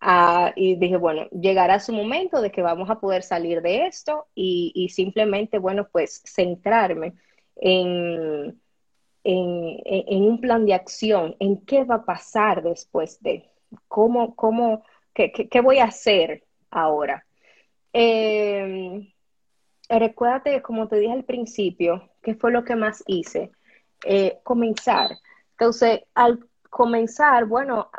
Ah, 0.00 0.52
y 0.54 0.76
dije, 0.76 0.96
bueno, 0.96 1.28
llegará 1.30 1.80
su 1.80 1.92
momento 1.92 2.40
de 2.40 2.52
que 2.52 2.62
vamos 2.62 2.88
a 2.90 3.00
poder 3.00 3.22
salir 3.22 3.62
de 3.62 3.86
esto 3.86 4.28
y, 4.34 4.72
y 4.74 4.90
simplemente, 4.90 5.58
bueno, 5.58 5.88
pues 5.90 6.22
centrarme 6.24 7.14
en, 7.56 8.60
en, 9.30 10.22
un 10.22 10.40
plan 10.40 10.64
de 10.64 10.74
acción, 10.74 11.36
en 11.38 11.60
qué 11.64 11.84
va 11.84 11.96
a 11.96 12.04
pasar 12.04 12.62
después 12.62 13.22
de, 13.22 13.50
cómo, 13.86 14.34
cómo, 14.34 14.84
qué, 15.12 15.32
qué, 15.32 15.60
voy 15.60 15.78
a 15.78 15.84
hacer 15.84 16.44
ahora. 16.70 17.26
Eh, 17.92 19.12
recuérdate, 19.88 20.62
como 20.62 20.88
te 20.88 20.98
dije 20.98 21.12
al 21.12 21.24
principio, 21.24 22.08
qué 22.22 22.34
fue 22.34 22.52
lo 22.52 22.64
que 22.64 22.76
más 22.76 23.04
hice. 23.06 23.50
Eh, 24.04 24.38
comenzar. 24.44 25.10
Entonces, 25.52 26.02
al 26.14 26.46
comenzar, 26.70 27.46
bueno, 27.46 27.90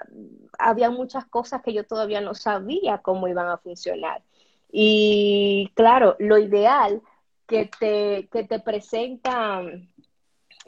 había 0.58 0.90
muchas 0.90 1.26
cosas 1.26 1.62
que 1.62 1.74
yo 1.74 1.86
todavía 1.86 2.22
no 2.22 2.34
sabía 2.34 3.00
cómo 3.00 3.28
iban 3.28 3.50
a 3.50 3.58
funcionar. 3.58 4.24
Y 4.72 5.72
claro, 5.76 6.16
lo 6.20 6.38
ideal 6.38 7.02
que 7.46 7.70
te, 7.80 8.30
que 8.32 8.44
te 8.46 8.60
presentan 8.60 9.90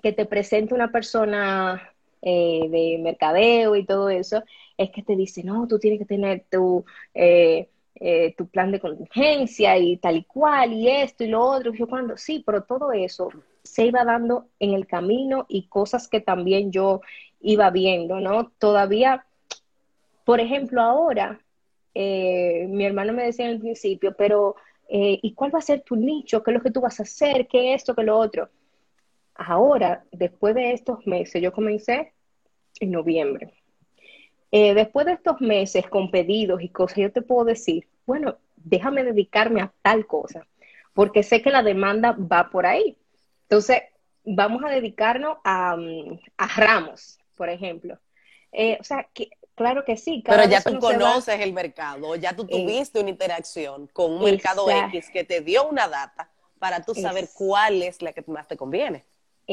que 0.02 0.14
te 0.14 0.26
presente 0.26 0.74
una 0.74 0.92
persona 0.92 1.92
eh, 2.24 2.68
de 2.70 3.00
mercadeo 3.02 3.76
y 3.76 3.84
todo 3.84 4.10
eso, 4.10 4.44
es 4.78 4.92
que 4.92 5.02
te 5.02 5.16
dice, 5.16 5.44
no, 5.44 5.68
tú 5.68 5.80
tienes 5.80 6.00
que 6.00 6.06
tener 6.06 6.46
tu, 6.52 6.86
eh, 7.16 7.68
eh, 7.96 8.36
tu 8.38 8.48
plan 8.48 8.72
de 8.72 8.80
contingencia 8.80 9.76
y 9.80 9.98
tal 9.98 10.18
y 10.18 10.24
cual, 10.26 10.74
y 10.74 10.88
esto 10.88 11.24
y 11.24 11.28
lo 11.30 11.44
otro. 11.44 11.74
Yo 11.74 11.88
cuando, 11.88 12.18
sí, 12.18 12.44
pero 12.46 12.64
todo 12.64 12.92
eso 12.92 13.30
se 13.64 13.86
iba 13.86 14.04
dando 14.04 14.48
en 14.60 14.74
el 14.74 14.86
camino 14.86 15.48
y 15.50 15.68
cosas 15.68 16.08
que 16.08 16.22
también 16.22 16.72
yo 16.72 17.02
iba 17.40 17.72
viendo, 17.72 18.20
¿no? 18.20 18.52
Todavía, 18.60 19.26
por 20.24 20.40
ejemplo, 20.40 20.82
ahora, 20.82 21.42
mi 21.96 22.86
hermano 22.86 23.14
me 23.14 23.24
decía 23.24 23.46
en 23.46 23.54
el 23.54 23.60
principio, 23.60 24.16
pero, 24.18 24.56
¿y 24.90 25.34
cuál 25.34 25.54
va 25.54 25.60
a 25.60 25.64
ser 25.64 25.82
tu 25.82 25.96
nicho? 25.96 26.44
¿Qué 26.44 26.52
es 26.52 26.58
lo 26.58 26.64
que 26.64 26.72
tú 26.72 26.82
vas 26.82 27.00
a 27.00 27.04
hacer? 27.04 27.48
¿Qué 27.48 27.74
esto? 27.74 27.96
¿Qué 27.96 28.04
lo 28.04 28.18
otro? 28.18 28.50
Ahora, 29.36 30.04
después 30.12 30.56
de 30.56 30.74
estos 30.74 31.06
meses, 31.08 31.42
yo 31.42 31.52
comencé 31.54 32.14
en 32.80 32.92
noviembre. 32.92 33.54
Eh, 34.52 34.74
después 34.74 35.06
de 35.06 35.14
estos 35.14 35.40
meses 35.40 35.88
con 35.88 36.12
pedidos 36.12 36.62
y 36.62 36.70
cosas, 36.70 36.98
yo 36.98 37.12
te 37.12 37.22
puedo 37.22 37.46
decir, 37.46 37.88
bueno, 38.06 38.38
déjame 38.58 39.04
dedicarme 39.04 39.62
a 39.62 39.74
tal 39.82 40.06
cosa, 40.06 40.46
porque 40.94 41.24
sé 41.24 41.42
que 41.42 41.52
la 41.52 41.64
demanda 41.64 42.12
va 42.12 42.50
por 42.50 42.66
ahí. 42.66 42.98
Entonces, 43.44 43.82
vamos 44.24 44.64
a 44.64 44.70
dedicarnos 44.70 45.38
a, 45.44 45.76
mm, 45.78 46.20
ramos, 46.58 47.20
por 47.36 47.50
ejemplo. 47.50 47.98
Eh, 48.52 48.78
o 48.80 48.84
sea, 48.84 49.08
que, 49.14 49.30
claro 49.56 49.86
que 49.86 49.96
sí. 49.96 50.22
Pero 50.26 50.44
ya 50.46 50.62
tú 50.62 50.78
conoces 50.80 51.40
el 51.40 51.54
mercado, 51.54 52.16
ya 52.18 52.36
tú 52.36 52.46
tuviste 52.46 53.00
una 53.00 53.10
interacción 53.10 53.88
con 53.88 54.12
un 54.12 54.24
mercado 54.24 54.70
X 54.70 55.10
que 55.12 55.24
te 55.24 55.40
dio 55.42 55.68
una 55.68 55.88
data 55.88 56.30
para 56.60 56.84
tú 56.84 56.94
saber 56.94 57.30
cuál 57.34 57.82
es 57.82 58.02
la 58.02 58.12
que 58.12 58.24
más 58.28 58.48
te 58.48 58.58
conviene. 58.58 59.06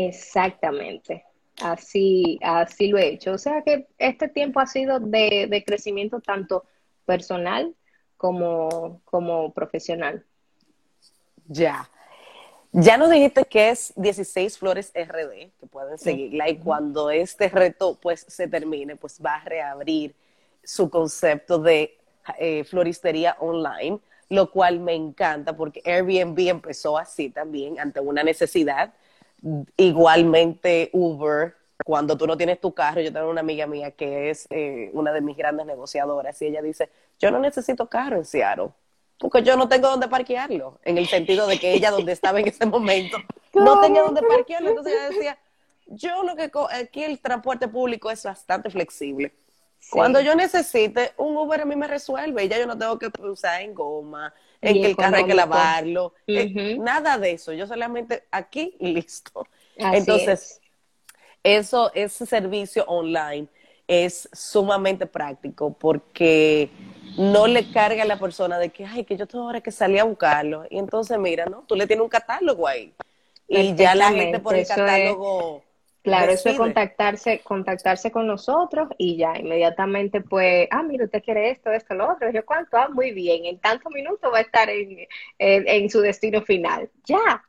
Exactamente. 0.06 1.24
Así, 1.60 2.38
así 2.42 2.86
lo 2.86 2.98
he 2.98 3.08
hecho. 3.08 3.32
O 3.32 3.38
sea 3.38 3.62
que 3.62 3.88
este 3.98 4.28
tiempo 4.28 4.60
ha 4.60 4.66
sido 4.66 5.00
de, 5.00 5.64
crecimiento 5.66 6.20
tanto 6.20 6.64
personal 7.04 7.74
como, 8.16 9.00
como 9.04 9.52
profesional. 9.52 10.24
Ya. 11.48 11.88
Ya 12.70 12.96
nos 12.96 13.10
dijiste 13.10 13.44
que 13.44 13.70
es 13.70 13.92
16 13.96 14.56
Flores 14.58 14.92
RD, 14.94 15.50
que 15.58 15.66
pueden 15.68 15.98
seguirla, 15.98 16.48
y 16.48 16.58
cuando 16.58 17.10
este 17.10 17.48
reto 17.48 17.98
pues 18.00 18.24
se 18.28 18.46
termine, 18.46 18.94
pues 18.94 19.20
va 19.24 19.36
a 19.36 19.44
reabrir 19.44 20.14
su 20.62 20.90
concepto 20.90 21.58
de 21.58 21.96
eh, 22.38 22.62
floristería 22.64 23.36
online, 23.40 23.98
lo 24.28 24.50
cual 24.50 24.80
me 24.80 24.94
encanta 24.94 25.56
porque 25.56 25.82
Airbnb 25.84 26.38
empezó 26.48 26.98
así 26.98 27.30
también, 27.30 27.80
ante 27.80 28.00
una 28.00 28.22
necesidad 28.22 28.92
Igualmente 29.76 30.90
Uber, 30.92 31.54
cuando 31.84 32.16
tú 32.16 32.26
no 32.26 32.36
tienes 32.36 32.60
tu 32.60 32.72
carro, 32.72 33.00
yo 33.00 33.12
tengo 33.12 33.30
una 33.30 33.40
amiga 33.40 33.66
mía 33.66 33.92
que 33.92 34.30
es 34.30 34.46
eh, 34.50 34.90
una 34.92 35.12
de 35.12 35.20
mis 35.20 35.36
grandes 35.36 35.66
negociadoras 35.66 36.40
y 36.42 36.46
ella 36.46 36.62
dice, 36.62 36.90
yo 37.18 37.30
no 37.30 37.38
necesito 37.38 37.88
carro 37.88 38.16
en 38.16 38.24
Seattle, 38.24 38.70
porque 39.18 39.42
yo 39.42 39.56
no 39.56 39.68
tengo 39.68 39.88
dónde 39.88 40.08
parquearlo, 40.08 40.78
en 40.84 40.98
el 40.98 41.06
sentido 41.06 41.46
de 41.46 41.58
que 41.58 41.72
ella 41.72 41.90
donde 41.90 42.12
estaba 42.12 42.40
en 42.40 42.48
ese 42.48 42.66
momento 42.66 43.18
no 43.54 43.80
tenía 43.80 44.02
dónde 44.02 44.22
parquearlo, 44.22 44.70
entonces 44.70 44.92
ella 44.92 45.08
decía, 45.08 45.38
yo 45.86 46.22
lo 46.22 46.36
que 46.36 46.50
aquí 46.72 47.04
el 47.04 47.20
transporte 47.20 47.68
público 47.68 48.10
es 48.10 48.22
bastante 48.24 48.70
flexible. 48.70 49.32
Cuando 49.90 50.20
yo 50.20 50.34
necesite, 50.34 51.12
un 51.16 51.36
Uber 51.36 51.62
a 51.62 51.64
mí 51.64 51.74
me 51.74 51.86
resuelve 51.86 52.44
y 52.44 52.48
ya 52.48 52.58
yo 52.58 52.66
no 52.66 52.76
tengo 52.76 52.98
que 52.98 53.10
usar 53.22 53.62
en 53.62 53.74
goma, 53.74 54.34
en 54.60 54.74
que 54.74 54.86
el 54.90 54.96
carro 54.96 55.16
hay 55.16 55.24
que 55.24 55.34
lavarlo, 55.34 56.14
eh, 56.26 56.76
nada 56.78 57.16
de 57.18 57.32
eso, 57.32 57.52
yo 57.52 57.66
solamente 57.66 58.24
aquí 58.30 58.76
y 58.78 58.92
listo. 58.92 59.46
Entonces, 59.76 60.60
eso, 61.42 61.90
ese 61.94 62.26
servicio 62.26 62.84
online 62.86 63.48
es 63.86 64.28
sumamente 64.32 65.06
práctico 65.06 65.72
porque 65.72 66.70
no 67.16 67.46
le 67.46 67.70
carga 67.72 68.02
a 68.02 68.06
la 68.06 68.18
persona 68.18 68.58
de 68.58 68.68
que, 68.68 68.84
ay, 68.84 69.04
que 69.04 69.16
yo 69.16 69.26
tengo 69.26 69.44
ahora 69.44 69.62
que 69.62 69.72
salir 69.72 70.00
a 70.00 70.04
buscarlo. 70.04 70.66
Y 70.68 70.78
entonces, 70.78 71.18
mira, 71.18 71.46
¿no? 71.46 71.64
Tú 71.66 71.74
le 71.74 71.86
tienes 71.86 72.02
un 72.02 72.10
catálogo 72.10 72.68
ahí. 72.68 72.92
Y 73.48 73.74
ya 73.74 73.94
la 73.94 74.10
gente 74.12 74.40
por 74.40 74.54
el 74.54 74.66
catálogo... 74.66 75.62
Claro, 76.02 76.32
eso 76.32 76.48
es 76.48 76.56
contactarse, 76.56 77.40
contactarse 77.40 78.10
con 78.10 78.26
nosotros 78.26 78.88
y 78.98 79.16
ya 79.16 79.36
inmediatamente 79.36 80.20
pues, 80.20 80.68
ah, 80.70 80.82
mira, 80.82 81.04
usted 81.04 81.22
quiere 81.22 81.50
esto, 81.50 81.70
esto, 81.70 81.94
lo 81.94 82.10
otro. 82.10 82.30
Yo, 82.30 82.44
¿cuánto? 82.46 82.76
Ah, 82.76 82.88
muy 82.88 83.12
bien, 83.12 83.44
en 83.44 83.58
tantos 83.58 83.92
minutos 83.92 84.30
va 84.32 84.38
a 84.38 84.42
estar 84.42 84.70
en, 84.70 85.06
en, 85.38 85.90
su 85.90 86.00
destino 86.00 86.42
final. 86.42 86.90
Ya. 87.04 87.44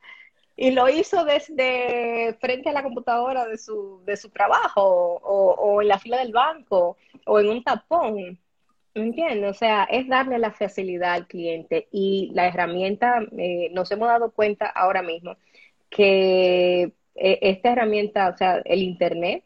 Y 0.55 0.71
lo 0.71 0.89
hizo 0.89 1.23
desde 1.23 2.35
frente 2.41 2.69
a 2.69 2.73
la 2.73 2.83
computadora 2.83 3.45
de 3.45 3.57
su, 3.57 4.01
de 4.05 4.17
su 4.17 4.29
trabajo 4.29 4.81
o, 4.83 5.53
o 5.53 5.81
en 5.81 5.87
la 5.87 5.99
fila 5.99 6.17
del 6.17 6.33
banco 6.33 6.97
o 7.25 7.39
en 7.39 7.49
un 7.49 7.63
tapón. 7.63 8.39
Entiendo, 8.95 9.49
o 9.49 9.53
sea, 9.53 9.83
es 9.85 10.07
darle 10.07 10.39
la 10.39 10.51
facilidad 10.51 11.13
al 11.13 11.27
cliente 11.27 11.87
y 11.91 12.31
la 12.33 12.47
herramienta, 12.47 13.21
eh, 13.37 13.69
nos 13.71 13.91
hemos 13.91 14.07
dado 14.09 14.31
cuenta 14.31 14.65
ahora 14.67 15.01
mismo 15.01 15.37
que 15.89 16.91
eh, 17.19 17.39
esta 17.41 17.73
herramienta, 17.73 18.29
o 18.29 18.37
sea, 18.37 18.61
el 18.63 18.81
Internet, 18.81 19.43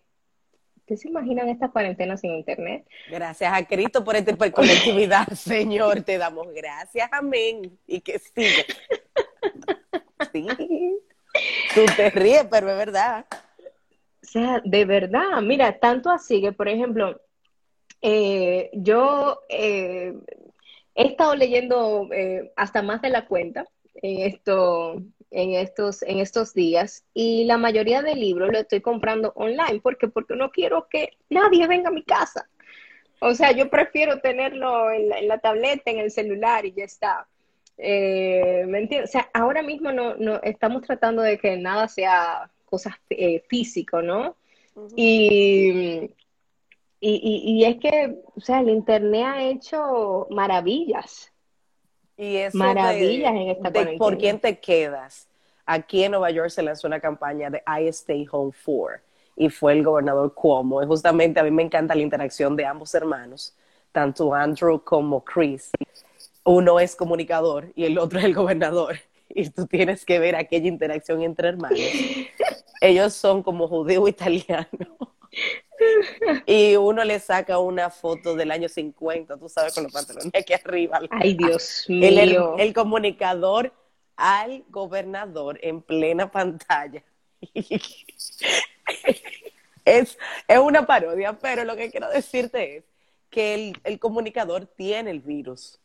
¿ustedes 0.78 1.02
se 1.02 1.10
imaginan 1.10 1.50
esta 1.50 1.70
cuarentena 1.70 2.18
sin 2.18 2.36
Internet? 2.36 2.88
Gracias 3.10 3.52
a 3.52 3.66
Cristo 3.66 4.04
por 4.04 4.16
esta 4.16 4.36
conectividad, 4.52 5.28
Señor, 5.34 6.04
te 6.04 6.20
damos 6.20 6.48
gracias, 6.54 7.10
amén, 7.12 7.78
y 7.88 8.02
que 8.02 8.20
siga. 8.20 8.64
Sí, 10.32 10.48
tú 11.74 11.82
te 11.96 12.10
ríes, 12.12 12.46
pero 12.50 12.70
es 12.70 12.78
verdad. 12.78 13.26
O 13.32 14.26
sea, 14.26 14.62
de 14.64 14.86
verdad, 14.86 15.42
mira, 15.42 15.80
tanto 15.80 16.12
así 16.12 16.42
que, 16.42 16.52
por 16.52 16.70
ejemplo, 16.70 17.20
eh, 18.02 18.70
yo 18.74 19.40
eh, 19.50 20.14
he 20.96 21.08
estado 21.08 21.36
leyendo 21.36 22.08
hasta 22.56 22.82
más 22.84 23.02
de 23.02 23.10
la 23.10 23.26
cuenta 23.28 23.66
en 23.96 24.20
esto, 24.34 25.02
en 25.34 25.54
estos, 25.54 26.04
en 26.04 26.20
estos 26.20 26.54
días 26.54 27.04
y 27.14 27.46
la 27.46 27.58
mayoría 27.58 28.02
de 28.02 28.16
libros 28.16 28.52
lo 28.52 28.60
estoy 28.60 28.82
comprando 28.82 29.34
online. 29.36 29.82
porque 29.82 30.08
Porque 30.08 30.36
no 30.36 30.52
quiero 30.52 30.88
que 30.90 31.18
nadie 31.30 31.68
venga 31.68 31.90
a 31.90 31.94
mi 31.94 32.04
casa. 32.04 32.48
O 33.20 33.34
sea, 33.34 33.52
yo 33.52 33.70
prefiero 33.70 34.20
tenerlo 34.20 34.92
en 34.92 35.28
la, 35.28 35.38
tableta, 35.40 35.92
en 35.92 36.00
el 36.00 36.12
celular 36.12 36.66
y 36.66 36.74
ya 36.74 36.84
está. 36.84 37.28
Eh, 37.78 38.66
¿Me 38.68 38.80
entiendes? 38.80 39.10
O 39.10 39.14
sea, 39.14 39.30
ahora 39.34 39.64
mismo 39.64 39.92
no, 39.92 40.16
no 40.16 40.42
estamos 40.44 40.84
tratando 40.84 41.22
de 41.22 41.40
que 41.40 41.58
nada 41.58 41.88
sea 41.88 42.52
cosas 42.66 42.96
eh, 43.10 43.44
físico, 43.48 44.02
¿no? 44.02 44.36
y, 44.96 46.10
y, 47.00 47.60
y, 47.60 47.66
es 47.66 47.78
que, 47.78 48.16
o 48.36 48.42
sea, 48.42 48.60
el 48.60 48.70
Internet 48.70 49.26
ha 49.26 49.44
hecho 49.44 50.28
maravillas. 50.30 51.33
Y 52.24 52.38
eso 52.38 52.58
Maravillas 52.58 53.32
en 53.32 53.50
esta 53.50 53.70
de 53.70 53.98
¿Por 53.98 54.18
quién 54.18 54.40
te 54.40 54.58
quedas? 54.58 55.28
Aquí 55.66 56.04
en 56.04 56.12
Nueva 56.12 56.32
York 56.32 56.50
se 56.50 56.64
lanzó 56.64 56.88
una 56.88 57.02
campaña 57.02 57.50
de 57.50 57.62
I 57.68 57.88
Stay 57.90 58.26
Home 58.32 58.54
For 58.54 59.02
y 59.36 59.50
fue 59.50 59.74
el 59.74 59.84
gobernador 59.84 60.34
Cuomo. 60.34 60.82
Y 60.82 60.86
justamente 60.86 61.42
a 61.42 61.44
mí 61.44 61.52
me 61.52 61.64
encanta 61.64 61.96
la 61.96 62.02
interacción 62.02 62.56
de 62.56 62.66
ambos 62.66 62.96
hermanos, 62.96 63.54
tanto 63.92 64.34
Andrew 64.34 64.82
como 64.82 65.24
Chris. 65.24 65.72
Uno 66.46 66.80
es 66.80 66.96
comunicador 66.96 67.72
y 67.76 67.86
el 67.86 67.98
otro 67.98 68.20
es 68.20 68.26
el 68.26 68.34
gobernador. 68.34 68.96
Y 69.28 69.50
tú 69.50 69.66
tienes 69.68 70.06
que 70.06 70.20
ver 70.20 70.36
aquella 70.36 70.68
interacción 70.68 71.24
entre 71.24 71.50
hermanos. 71.50 71.80
Ellos 72.82 73.14
son 73.14 73.44
como 73.44 73.68
judío 73.68 74.08
italiano. 74.08 74.68
Y 76.46 76.76
uno 76.76 77.04
le 77.04 77.20
saca 77.20 77.60
una 77.60 77.90
foto 77.90 78.36
del 78.36 78.52
año 78.52 78.70
50, 78.70 79.38
tú 79.38 79.50
sabes, 79.50 79.74
con 79.74 79.84
los 79.84 79.94
pantalones 79.94 80.32
aquí 80.34 80.54
arriba. 80.54 81.02
Ay, 81.10 81.34
Dios 81.34 81.86
mío. 81.88 82.56
El, 82.58 82.74
comunicador 82.74 83.74
al 84.16 84.64
gobernador 84.70 85.60
en 85.62 85.82
plena 85.82 86.32
pantalla. 86.32 87.04
es, 89.86 90.18
es 90.48 90.60
una 90.60 90.86
parodia, 90.86 91.34
pero 91.40 91.64
lo 91.66 91.76
que 91.76 91.92
quiero 91.92 92.10
decirte 92.10 92.78
es 92.78 92.84
que 93.30 93.54
el, 93.56 93.78
el 93.84 94.00
comunicador 94.00 94.66
tiene 94.66 95.12
el 95.12 95.20
virus 95.20 95.80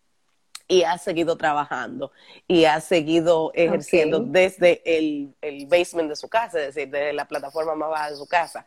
y 0.68 0.82
ha 0.82 0.98
seguido 0.98 1.36
trabajando 1.36 2.12
y 2.46 2.66
ha 2.66 2.80
seguido 2.80 3.50
ejerciendo 3.54 4.20
desde 4.20 4.82
el, 4.84 5.34
el, 5.40 5.66
basement 5.66 6.10
de 6.10 6.16
su 6.16 6.28
casa, 6.28 6.60
es 6.60 6.74
decir, 6.74 6.90
desde 6.90 7.14
la 7.14 7.26
plataforma 7.26 7.74
más 7.74 7.88
baja 7.88 8.10
de 8.10 8.16
su 8.16 8.28
casa 8.28 8.66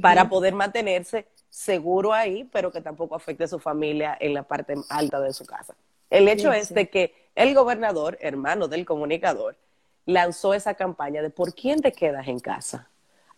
para 0.00 0.28
poder 0.28 0.54
mantenerse 0.54 1.26
seguro 1.50 2.12
ahí, 2.12 2.48
pero 2.52 2.70
que 2.70 2.80
tampoco 2.80 3.14
afecte 3.14 3.44
a 3.44 3.48
su 3.48 3.58
familia 3.58 4.16
en 4.20 4.34
la 4.34 4.42
parte 4.42 4.74
alta 4.88 5.20
de 5.20 5.32
su 5.32 5.46
casa. 5.46 5.74
El 6.10 6.28
hecho 6.28 6.52
es 6.52 6.72
de 6.72 6.88
que 6.88 7.14
el 7.34 7.54
gobernador, 7.54 8.18
hermano 8.20 8.68
del 8.68 8.84
comunicador, 8.84 9.56
lanzó 10.04 10.54
esa 10.54 10.74
campaña 10.74 11.22
de 11.22 11.30
¿por 11.30 11.54
quién 11.54 11.80
te 11.80 11.92
quedas 11.92 12.28
en 12.28 12.40
casa? 12.40 12.88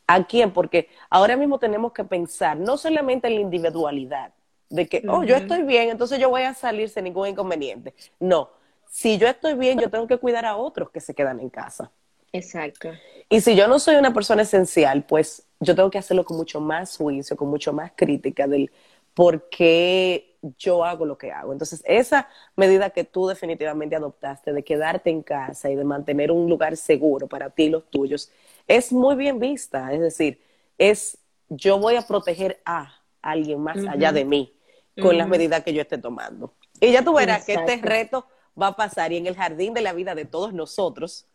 ¿A 0.06 0.24
quién? 0.24 0.52
Porque 0.52 0.88
ahora 1.10 1.36
mismo 1.36 1.58
tenemos 1.58 1.92
que 1.92 2.04
pensar 2.04 2.56
no 2.56 2.76
solamente 2.76 3.28
en 3.28 3.34
la 3.34 3.40
individualidad, 3.40 4.32
de 4.70 4.86
que, 4.86 5.02
oh, 5.08 5.24
yo 5.24 5.36
estoy 5.36 5.62
bien, 5.62 5.88
entonces 5.88 6.18
yo 6.18 6.28
voy 6.28 6.42
a 6.42 6.52
salir 6.54 6.90
sin 6.90 7.04
ningún 7.04 7.28
inconveniente. 7.28 7.94
No, 8.20 8.50
si 8.90 9.16
yo 9.18 9.26
estoy 9.26 9.54
bien, 9.54 9.78
yo 9.78 9.90
tengo 9.90 10.06
que 10.06 10.18
cuidar 10.18 10.44
a 10.44 10.56
otros 10.56 10.90
que 10.90 11.00
se 11.00 11.14
quedan 11.14 11.40
en 11.40 11.48
casa. 11.48 11.90
Exacto. 12.32 12.90
Y 13.30 13.40
si 13.40 13.56
yo 13.56 13.66
no 13.68 13.78
soy 13.78 13.96
una 13.96 14.12
persona 14.12 14.42
esencial, 14.42 15.04
pues 15.04 15.47
yo 15.60 15.74
tengo 15.74 15.90
que 15.90 15.98
hacerlo 15.98 16.24
con 16.24 16.36
mucho 16.36 16.60
más 16.60 16.96
juicio, 16.96 17.36
con 17.36 17.48
mucho 17.48 17.72
más 17.72 17.92
crítica 17.94 18.46
del 18.46 18.70
por 19.14 19.48
qué 19.48 20.36
yo 20.58 20.84
hago 20.84 21.04
lo 21.04 21.18
que 21.18 21.32
hago. 21.32 21.52
Entonces, 21.52 21.82
esa 21.84 22.28
medida 22.54 22.90
que 22.90 23.04
tú 23.04 23.26
definitivamente 23.26 23.96
adoptaste 23.96 24.52
de 24.52 24.62
quedarte 24.62 25.10
en 25.10 25.22
casa 25.22 25.70
y 25.70 25.76
de 25.76 25.84
mantener 25.84 26.30
un 26.30 26.48
lugar 26.48 26.76
seguro 26.76 27.26
para 27.26 27.50
ti 27.50 27.64
y 27.64 27.70
los 27.70 27.90
tuyos, 27.90 28.30
es 28.68 28.92
muy 28.92 29.16
bien 29.16 29.40
vista. 29.40 29.92
Es 29.92 30.00
decir, 30.00 30.40
es 30.78 31.18
yo 31.48 31.78
voy 31.78 31.96
a 31.96 32.02
proteger 32.02 32.60
a 32.64 32.94
alguien 33.22 33.60
más 33.60 33.78
allá 33.88 34.12
de 34.12 34.24
mí 34.24 34.54
con 35.00 35.16
las 35.16 35.28
medidas 35.28 35.64
que 35.64 35.72
yo 35.72 35.82
esté 35.82 35.98
tomando. 35.98 36.54
Y 36.80 36.92
ya 36.92 37.02
tú 37.02 37.14
verás 37.14 37.44
que 37.44 37.54
este 37.54 37.76
reto 37.78 38.26
va 38.60 38.68
a 38.68 38.76
pasar 38.76 39.12
y 39.12 39.16
en 39.16 39.26
el 39.26 39.34
jardín 39.34 39.74
de 39.74 39.80
la 39.80 39.92
vida 39.92 40.14
de 40.14 40.24
todos 40.24 40.52
nosotros, 40.52 41.26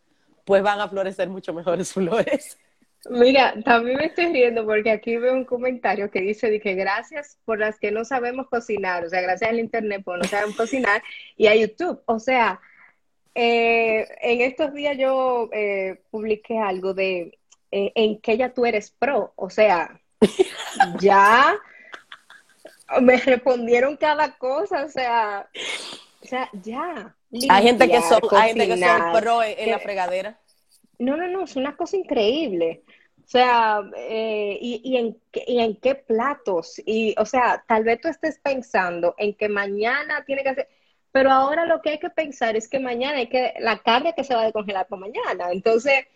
pues 0.44 0.62
van 0.62 0.80
a 0.80 0.88
florecer 0.88 1.28
mucho 1.28 1.52
mejores 1.52 1.92
flores. 1.92 2.58
Mira, 3.10 3.54
también 3.64 3.98
me 3.98 4.06
estoy 4.06 4.26
riendo 4.26 4.64
porque 4.64 4.90
aquí 4.90 5.16
veo 5.16 5.34
un 5.34 5.44
comentario 5.44 6.10
que 6.10 6.20
dice 6.20 6.60
que 6.60 6.74
gracias 6.74 7.38
por 7.44 7.58
las 7.58 7.78
que 7.78 7.90
no 7.90 8.04
sabemos 8.04 8.48
cocinar, 8.48 9.04
o 9.04 9.10
sea, 9.10 9.20
gracias 9.20 9.50
al 9.50 9.58
internet 9.58 10.02
por 10.04 10.18
no 10.18 10.24
sabemos 10.24 10.56
cocinar 10.56 11.02
y 11.36 11.46
a 11.46 11.54
YouTube. 11.54 12.00
O 12.06 12.18
sea, 12.18 12.60
eh, 13.34 14.06
en 14.22 14.40
estos 14.40 14.72
días 14.72 14.96
yo 14.96 15.50
eh, 15.52 16.00
publiqué 16.10 16.58
algo 16.58 16.94
de 16.94 17.38
eh, 17.70 17.92
en 17.94 18.20
que 18.20 18.36
ya 18.36 18.54
tú 18.54 18.64
eres 18.64 18.90
pro, 18.90 19.32
o 19.36 19.50
sea, 19.50 20.00
ya 21.00 21.54
me 23.02 23.16
respondieron 23.16 23.96
cada 23.96 24.36
cosa, 24.38 24.84
o 24.84 24.88
sea, 24.88 25.48
o 26.22 26.26
sea, 26.26 26.48
ya. 26.62 27.14
hay 27.50 27.62
gente 27.62 27.88
que 27.88 28.00
son, 28.00 28.20
hay 28.30 28.48
gente 28.50 28.68
que 28.68 28.78
son 28.78 29.12
pro 29.12 29.42
en 29.42 29.70
la 29.70 29.78
fregadera. 29.78 30.40
No, 30.98 31.16
no, 31.16 31.26
no, 31.28 31.44
es 31.44 31.56
una 31.56 31.76
cosa 31.76 31.96
increíble. 31.96 32.82
O 33.24 33.26
sea, 33.26 33.82
eh, 33.96 34.58
y, 34.60 34.80
y, 34.84 34.96
en, 34.98 35.18
y, 35.46 35.60
en, 35.60 35.76
qué 35.76 35.94
platos. 35.94 36.80
Y, 36.84 37.14
o 37.18 37.24
sea, 37.24 37.64
tal 37.66 37.84
vez 37.84 38.00
tú 38.00 38.08
estés 38.08 38.38
pensando 38.38 39.14
en 39.18 39.34
que 39.34 39.48
mañana 39.48 40.24
tiene 40.26 40.42
que 40.42 40.50
hacer, 40.50 40.68
pero 41.10 41.30
ahora 41.30 41.66
lo 41.66 41.80
que 41.80 41.90
hay 41.90 41.98
que 41.98 42.10
pensar 42.10 42.56
es 42.56 42.68
que 42.68 42.80
mañana 42.80 43.18
hay 43.18 43.28
que, 43.28 43.54
la 43.60 43.78
carne 43.78 44.14
que 44.14 44.24
se 44.24 44.34
va 44.34 44.42
a 44.42 44.44
descongelar 44.44 44.86
para 44.88 45.00
mañana. 45.00 45.52
Entonces, 45.52 46.06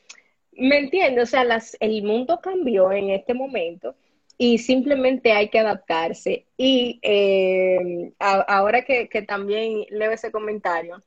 ¿me 0.52 0.78
entiendes? 0.78 1.24
O 1.24 1.30
sea, 1.30 1.44
las, 1.44 1.76
el 1.80 2.02
mundo 2.02 2.40
cambió 2.42 2.92
en 2.92 3.10
este 3.10 3.34
momento 3.34 3.96
y 4.36 4.58
simplemente 4.58 5.32
hay 5.32 5.48
que 5.50 5.60
adaptarse. 5.60 6.46
Y 6.56 7.00
eh, 7.02 8.12
ahora 8.18 8.84
que, 8.84 9.08
que, 9.08 9.22
también 9.22 9.86
leo 9.90 10.12
ese 10.12 10.30
comentario, 10.30 11.02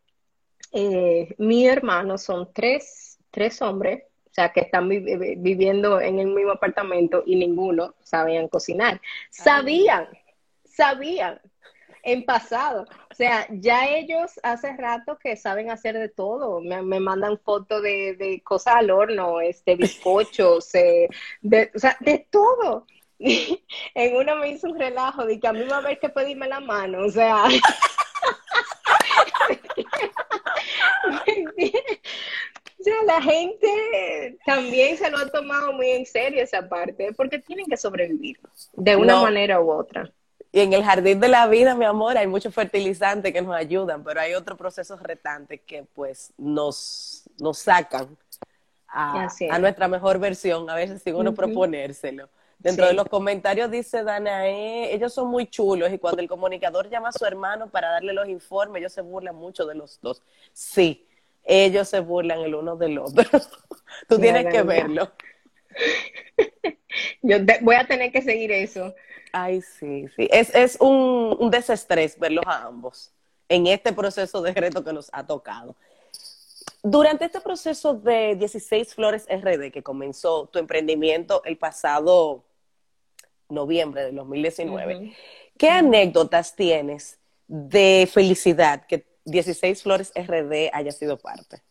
eh, 0.73 1.35
mi 1.37 1.67
hermano 1.67 2.17
son 2.17 2.51
tres 2.53 3.11
tres 3.31 3.61
hombres, 3.61 4.03
o 4.31 4.33
sea, 4.33 4.53
que 4.53 4.61
están 4.61 4.87
viviendo 4.87 5.99
en 5.99 6.19
el 6.19 6.27
mismo 6.27 6.53
apartamento 6.53 7.21
y 7.25 7.35
ninguno 7.35 7.95
sabían 8.01 8.47
cocinar. 8.47 9.01
Sabían, 9.29 10.07
sabían 10.63 11.41
en 12.03 12.23
pasado. 12.23 12.85
O 13.11 13.13
sea, 13.13 13.45
ya 13.49 13.89
ellos 13.89 14.39
hace 14.41 14.71
rato 14.77 15.19
que 15.21 15.35
saben 15.35 15.69
hacer 15.69 15.97
de 15.97 16.07
todo. 16.07 16.61
Me, 16.61 17.01
mandan 17.01 17.37
fotos 17.39 17.83
de, 17.83 18.41
cosas 18.45 18.75
al 18.75 18.89
horno, 18.89 19.41
este, 19.41 19.75
bizcochos, 19.75 20.73
eh, 20.75 21.09
de, 21.41 21.69
o 21.75 21.79
sea, 21.79 21.97
de 21.99 22.25
todo. 22.29 22.87
en 23.19 24.15
uno 24.15 24.37
me 24.37 24.49
hizo 24.49 24.67
un 24.67 24.79
relajo 24.79 25.25
de 25.25 25.41
que 25.41 25.47
a 25.47 25.53
mí 25.53 25.65
va 25.69 25.75
a 25.75 25.79
haber 25.79 25.99
que 25.99 26.07
pedirme 26.07 26.47
la 26.47 26.61
mano, 26.61 27.05
o 27.05 27.11
sea. 27.11 27.43
la 33.05 33.21
gente 33.21 34.37
también 34.45 34.97
se 34.97 35.09
lo 35.09 35.17
ha 35.17 35.27
tomado 35.27 35.73
muy 35.73 35.89
en 35.91 36.05
serio 36.05 36.41
esa 36.41 36.67
parte, 36.67 37.13
porque 37.13 37.39
tienen 37.39 37.65
que 37.67 37.77
sobrevivir 37.77 38.39
de 38.73 38.95
una 38.95 39.21
manera 39.21 39.59
u 39.61 39.71
otra. 39.71 40.11
Y 40.53 40.59
en 40.59 40.73
el 40.73 40.83
jardín 40.83 41.19
de 41.19 41.29
la 41.29 41.47
vida, 41.47 41.75
mi 41.75 41.85
amor, 41.85 42.17
hay 42.17 42.27
muchos 42.27 42.53
fertilizantes 42.53 43.31
que 43.31 43.41
nos 43.41 43.55
ayudan, 43.55 44.03
pero 44.03 44.19
hay 44.19 44.33
otros 44.33 44.57
procesos 44.57 45.01
retantes 45.01 45.61
que 45.65 45.85
pues 45.93 46.33
nos, 46.37 47.23
nos 47.39 47.59
sacan 47.59 48.17
a, 48.87 49.29
nuestra 49.59 49.87
mejor 49.87 50.19
versión, 50.19 50.69
a 50.69 50.75
veces 50.75 51.01
sin 51.01 51.15
uno 51.15 51.33
proponérselo. 51.33 52.27
Dentro 52.61 52.85
de 52.85 52.93
los 52.93 53.07
comentarios 53.07 53.71
dice 53.71 54.03
Danae, 54.03 54.93
ellos 54.93 55.13
son 55.13 55.29
muy 55.29 55.47
chulos 55.47 55.91
y 55.91 55.97
cuando 55.97 56.21
el 56.21 56.27
comunicador 56.27 56.89
llama 56.89 57.09
a 57.09 57.11
su 57.11 57.25
hermano 57.25 57.69
para 57.69 57.89
darle 57.89 58.13
los 58.13 58.29
informes, 58.29 58.81
ellos 58.81 58.93
se 58.93 59.01
burlan 59.01 59.35
mucho 59.35 59.65
de 59.65 59.73
los 59.73 59.99
dos. 59.99 60.21
Sí, 60.53 61.07
ellos 61.43 61.89
se 61.89 61.99
burlan 62.01 62.39
el 62.41 62.53
uno 62.53 62.75
del 62.75 62.99
otro. 62.99 63.23
Tú 64.07 64.19
tienes 64.19 64.45
que 64.53 64.61
verlo. 64.61 65.11
Yo 67.23 67.37
voy 67.61 67.75
a 67.75 67.87
tener 67.87 68.11
que 68.11 68.21
seguir 68.21 68.51
eso. 68.51 68.93
Ay, 69.33 69.61
sí, 69.61 70.07
sí. 70.15 70.27
Es, 70.29 70.53
es 70.53 70.77
un, 70.79 71.35
un 71.39 71.49
desestrés 71.49 72.19
verlos 72.19 72.45
a 72.45 72.65
ambos 72.65 73.11
en 73.49 73.65
este 73.65 73.91
proceso 73.91 74.41
de 74.43 74.53
reto 74.53 74.83
que 74.83 74.93
nos 74.93 75.09
ha 75.13 75.25
tocado. 75.25 75.75
Durante 76.83 77.25
este 77.25 77.41
proceso 77.41 77.95
de 77.95 78.35
16 78.35 78.93
Flores 78.93 79.25
RD 79.29 79.71
que 79.71 79.81
comenzó 79.81 80.47
tu 80.47 80.59
emprendimiento 80.59 81.43
el 81.43 81.57
pasado 81.57 82.43
noviembre 83.51 84.03
de 84.05 84.11
2019, 84.11 85.13
¿qué 85.57 85.69
anécdotas 85.69 86.55
tienes 86.55 87.19
de 87.47 88.09
felicidad 88.11 88.85
que 88.85 89.05
16 89.25 89.83
Flores 89.83 90.11
RD 90.15 90.69
haya 90.73 90.91
sido 90.91 91.17
parte? 91.17 91.61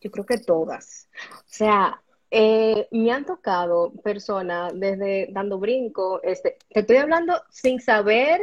Yo 0.00 0.10
creo 0.10 0.26
que 0.26 0.38
todas. 0.38 1.08
O 1.30 1.44
sea, 1.46 2.02
eh, 2.34 2.88
me 2.90 3.12
han 3.12 3.26
tocado 3.26 3.92
personas 4.02 4.72
desde 4.74 5.28
dando 5.30 5.58
brinco, 5.58 6.20
este, 6.22 6.56
te 6.70 6.80
estoy 6.80 6.96
hablando 6.96 7.40
sin 7.50 7.78
saber, 7.78 8.40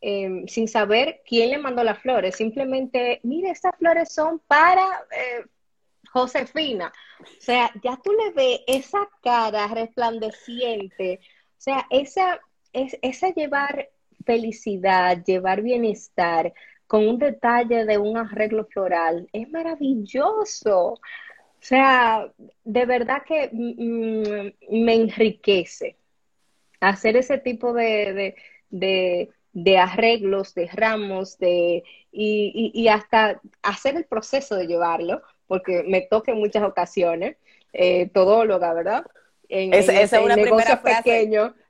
em, 0.00 0.46
sin 0.46 0.68
saber 0.68 1.20
quién 1.26 1.50
le 1.50 1.58
mandó 1.58 1.82
las 1.82 1.98
flores, 1.98 2.36
simplemente, 2.36 3.20
mire, 3.24 3.50
estas 3.50 3.76
flores 3.76 4.12
son 4.12 4.38
para 4.46 4.84
eh, 5.10 5.44
Josefina. 6.12 6.92
O 7.20 7.40
sea, 7.40 7.70
ya 7.82 7.98
tú 8.02 8.12
le 8.12 8.30
ves 8.30 8.60
esa 8.68 9.08
cara 9.22 9.66
resplandeciente, 9.66 11.20
sea, 11.62 11.86
esa, 11.90 12.40
es, 12.72 12.98
esa 13.02 13.30
llevar 13.34 13.90
felicidad, 14.24 15.22
llevar 15.24 15.62
bienestar, 15.62 16.52
con 16.86 17.06
un 17.08 17.18
detalle 17.18 17.84
de 17.84 17.98
un 17.98 18.16
arreglo 18.16 18.66
floral. 18.66 19.28
Es 19.32 19.48
maravilloso. 19.50 20.94
O 20.94 21.00
sea, 21.60 22.32
de 22.64 22.86
verdad 22.86 23.22
que 23.26 23.50
mm, 23.52 24.82
me 24.84 24.94
enriquece 24.94 25.96
hacer 26.80 27.16
ese 27.16 27.38
tipo 27.38 27.72
de, 27.74 28.34
arreglos, 29.78 30.54
de 30.54 30.68
ramos, 30.72 31.38
de, 31.38 31.84
y, 32.12 32.88
hasta 32.88 33.40
hacer 33.62 33.96
el 33.96 34.04
proceso 34.06 34.56
de 34.56 34.66
llevarlo, 34.66 35.22
porque 35.46 35.84
me 35.86 36.02
toca 36.02 36.32
en 36.32 36.38
muchas 36.38 36.62
ocasiones, 36.62 37.36
eh, 37.72 38.08
todóloga, 38.08 38.72
¿verdad? 38.74 39.04
En, 39.50 39.74
esa, 39.74 40.00
es 40.00 40.12
una 40.12 40.34
primera. 40.34 40.80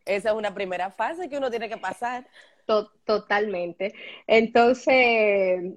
Esa 0.04 0.30
es 0.30 0.34
una 0.34 0.54
primera 0.54 0.90
fase 0.90 1.28
que 1.28 1.38
uno 1.38 1.50
tiene 1.50 1.68
que 1.68 1.76
pasar 1.78 2.26
totalmente. 3.04 3.92
Entonces, 4.26 4.94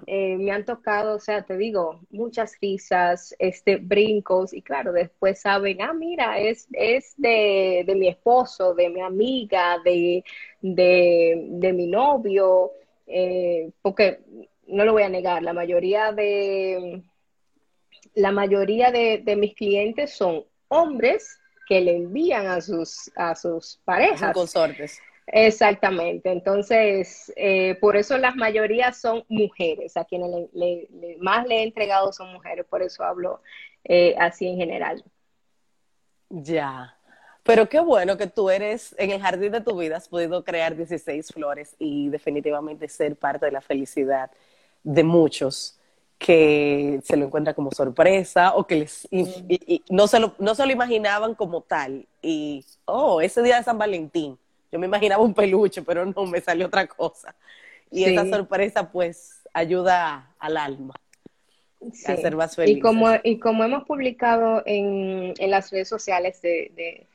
eh, 0.06 0.38
me 0.38 0.52
han 0.52 0.64
tocado, 0.64 1.16
o 1.16 1.20
sea, 1.20 1.44
te 1.44 1.58
digo, 1.58 2.02
muchas 2.12 2.56
risas, 2.62 3.36
este, 3.40 3.78
brincos, 3.78 4.54
y 4.54 4.62
claro, 4.62 4.92
después 4.92 5.42
saben, 5.42 5.82
ah, 5.82 5.94
mira, 5.94 6.38
es, 6.38 6.68
es 6.74 7.16
de, 7.18 7.92
mi 7.96 8.10
esposo, 8.10 8.76
de 8.76 8.90
mi 8.90 9.02
amiga, 9.02 9.80
de, 9.84 10.24
de, 10.62 11.74
mi 11.74 11.88
novio, 11.88 12.72
eh, 13.08 13.72
porque 13.82 14.20
no 14.68 14.86
lo 14.86 14.94
voy 14.94 15.04
a 15.04 15.10
negar, 15.10 15.42
la 15.42 15.54
mayoría 15.54 16.12
de 16.12 17.02
la 18.16 18.32
mayoría 18.32 18.92
de, 18.92 19.36
mis 19.38 19.56
clientes 19.56 20.14
son 20.14 20.46
hombres 20.68 21.40
que 21.68 21.82
le 21.82 21.96
envían 21.96 22.48
a 22.48 22.62
sus 22.62 23.12
a 23.16 23.36
sus 23.36 23.80
parejas. 23.86 24.22
A 24.22 24.28
sus 24.28 24.34
consortes. 24.34 25.00
Exactamente, 25.28 26.32
entonces 26.32 27.32
eh, 27.38 27.76
por 27.80 27.96
eso 27.96 28.18
las 28.18 28.36
mayorías 28.36 29.00
son 29.00 29.24
mujeres, 29.30 29.96
a 29.96 30.04
quienes 30.04 30.50
le, 30.54 30.90
más 31.20 31.48
le 31.48 31.60
he 31.60 31.64
entregado 31.64 32.12
son 32.12 32.34
mujeres, 32.34 32.66
por 32.70 32.82
eso 32.82 33.04
hablo 33.04 33.42
eh, 33.86 34.16
así 34.20 34.48
en 34.48 34.58
general. 34.58 35.04
Ya, 36.30 36.98
pero 37.44 37.70
qué 37.70 37.80
bueno 37.80 38.18
que 38.18 38.28
tú 38.28 38.50
eres, 38.50 38.94
en 38.98 39.12
el 39.12 39.22
jardín 39.22 39.54
de 39.54 39.62
tu 39.62 39.78
vida 39.78 39.96
has 39.96 40.10
podido 40.10 40.44
crear 40.44 40.76
16 40.76 41.32
flores 41.32 41.74
y 41.80 42.10
definitivamente 42.10 42.90
ser 42.90 43.16
parte 43.16 43.46
de 43.46 43.54
la 43.54 43.62
felicidad 43.62 44.30
de 44.84 45.04
muchos 45.04 45.80
que 46.24 47.02
se 47.04 47.18
lo 47.18 47.26
encuentran 47.26 47.54
como 47.54 47.70
sorpresa 47.72 48.56
o 48.56 48.66
que 48.66 48.76
les 48.76 49.10
no, 49.90 50.08
se 50.08 50.22
lo, 50.22 50.34
no 50.40 50.56
se 50.56 50.66
lo 50.66 50.72
imaginaban 50.72 51.36
como 51.36 51.60
tal. 51.62 52.08
Y, 52.22 52.64
oh, 52.86 53.20
ese 53.20 53.44
día 53.44 53.58
de 53.58 53.64
San 53.64 53.78
Valentín 53.78 54.38
yo 54.72 54.80
me 54.80 54.88
imaginaba 54.88 55.22
un 55.22 55.34
peluche, 55.34 55.82
pero 55.82 56.06
no, 56.06 56.26
me 56.26 56.40
salió 56.40 56.68
otra 56.68 56.88
cosa. 56.88 57.36
Y 57.92 58.06
esa 58.06 58.28
sorpresa, 58.28 58.90
pues, 58.90 59.42
ayuda 59.54 60.34
al 60.40 60.58
alma 60.58 60.96
a 62.08 62.16
ser 62.16 62.36
más 62.38 62.56
feliz. 62.56 62.78
Y 62.78 62.80
como, 62.80 63.08
y 63.22 63.38
como 63.38 63.66
hemos 63.66 63.84
publicado 63.84 64.64
en, 64.66 65.34
las 65.40 65.72
redes 65.72 65.90
sociales 65.90 66.42
de, 66.42 67.06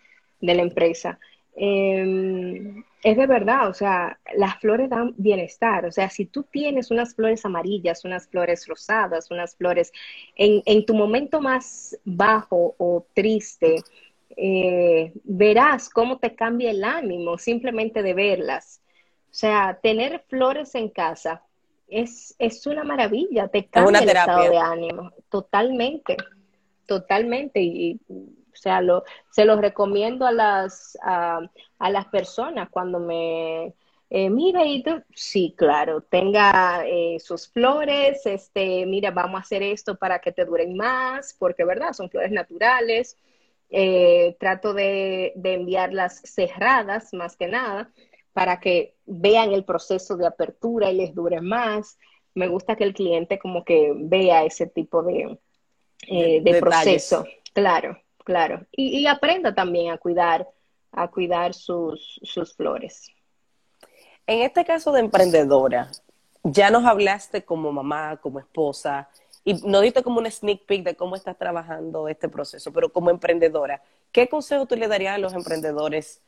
la 0.40 0.52
empresa, 0.52 1.18
em, 1.56 2.84
es 3.02 3.16
de 3.16 3.26
verdad, 3.26 3.68
o 3.68 3.74
sea, 3.74 4.18
las 4.34 4.58
flores 4.58 4.90
dan 4.90 5.14
bienestar. 5.16 5.86
O 5.86 5.92
sea, 5.92 6.10
si 6.10 6.26
tú 6.26 6.42
tienes 6.42 6.90
unas 6.90 7.14
flores 7.14 7.44
amarillas, 7.44 8.04
unas 8.04 8.28
flores 8.28 8.66
rosadas, 8.66 9.30
unas 9.30 9.56
flores 9.56 9.92
en, 10.34 10.62
en 10.66 10.84
tu 10.84 10.94
momento 10.94 11.40
más 11.40 11.96
bajo 12.04 12.74
o 12.78 13.06
triste, 13.14 13.82
eh, 14.36 15.12
verás 15.24 15.88
cómo 15.88 16.18
te 16.18 16.34
cambia 16.34 16.70
el 16.70 16.84
ánimo 16.84 17.38
simplemente 17.38 18.02
de 18.02 18.14
verlas. 18.14 18.80
O 19.30 19.34
sea, 19.34 19.78
tener 19.82 20.24
flores 20.28 20.74
en 20.74 20.88
casa 20.88 21.42
es, 21.88 22.34
es 22.38 22.66
una 22.66 22.84
maravilla, 22.84 23.48
te 23.48 23.66
cambia 23.66 24.00
el 24.00 24.08
estado 24.08 24.50
de 24.50 24.58
ánimo, 24.58 25.12
totalmente, 25.28 26.16
totalmente. 26.86 27.60
Y, 27.60 28.00
sea, 28.58 28.80
lo, 28.80 29.04
se 29.30 29.44
los 29.44 29.60
recomiendo 29.60 30.26
a 30.26 30.32
las, 30.32 30.98
a, 31.02 31.40
las 31.78 32.06
personas 32.06 32.68
cuando 32.70 32.98
me, 32.98 33.74
eh, 34.10 34.30
mira, 34.30 34.66
y 34.66 34.82
tú, 34.82 35.02
sí, 35.14 35.54
claro, 35.56 36.02
tenga 36.02 36.84
eh, 36.86 37.18
sus 37.20 37.48
flores, 37.48 38.24
este, 38.26 38.86
mira, 38.86 39.10
vamos 39.10 39.38
a 39.38 39.42
hacer 39.42 39.62
esto 39.62 39.96
para 39.96 40.18
que 40.18 40.32
te 40.32 40.44
duren 40.44 40.76
más, 40.76 41.34
porque, 41.38 41.64
¿verdad? 41.64 41.92
Son 41.92 42.10
flores 42.10 42.32
naturales. 42.32 43.16
Eh, 43.70 44.34
trato 44.40 44.72
de, 44.72 45.34
enviarlas 45.44 46.22
cerradas 46.24 47.12
más 47.12 47.36
que 47.36 47.48
nada 47.48 47.92
para 48.32 48.60
que 48.60 48.94
vean 49.04 49.52
el 49.52 49.64
proceso 49.64 50.16
de 50.16 50.26
apertura 50.26 50.90
y 50.90 50.96
les 50.96 51.14
dure 51.14 51.40
más. 51.40 51.98
Me 52.34 52.48
gusta 52.48 52.76
que 52.76 52.84
el 52.84 52.94
cliente 52.94 53.38
como 53.38 53.64
que 53.64 53.92
vea 53.94 54.44
ese 54.44 54.66
tipo 54.66 55.02
de, 55.02 55.38
eh, 56.06 56.60
proceso. 56.60 57.26
Claro, 57.52 57.98
claro. 58.28 58.66
Y, 58.72 59.06
aprenda 59.06 59.54
también 59.54 59.90
a 59.90 59.96
cuidar, 59.96 60.46
a 60.92 61.08
cuidar 61.08 61.54
sus, 61.54 62.20
sus 62.22 62.54
flores. 62.54 63.08
En 64.26 64.42
este 64.42 64.66
caso 64.66 64.92
de 64.92 65.00
emprendedora, 65.00 65.90
ya 66.42 66.70
nos 66.70 66.84
hablaste 66.84 67.42
como 67.42 67.72
mamá, 67.72 68.18
como 68.18 68.38
esposa, 68.38 69.08
y 69.44 69.54
no 69.66 69.80
diste 69.80 70.02
como 70.02 70.20
un 70.20 70.30
sneak 70.30 70.66
peek 70.66 70.84
de 70.84 70.94
cómo 70.94 71.16
estás 71.16 71.38
trabajando 71.38 72.06
este 72.06 72.28
proceso, 72.28 72.70
pero 72.70 72.92
como 72.92 73.08
emprendedora, 73.08 73.82
¿qué 74.12 74.28
consejo 74.28 74.66
tú 74.66 74.76
le 74.76 74.88
darías 74.88 75.14
a 75.14 75.18
los 75.18 75.32
emprendedores 75.32 76.20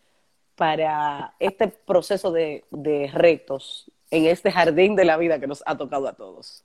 para 0.56 1.34
este 1.38 1.68
proceso 1.68 2.32
de, 2.32 2.64
retos 3.12 3.90
en 4.10 4.24
este 4.24 4.50
jardín 4.50 4.96
de 4.96 5.04
la 5.04 5.18
vida 5.18 5.38
que 5.38 5.46
nos 5.46 5.62
ha 5.66 5.76
tocado 5.76 6.08
a 6.08 6.14
todos? 6.14 6.64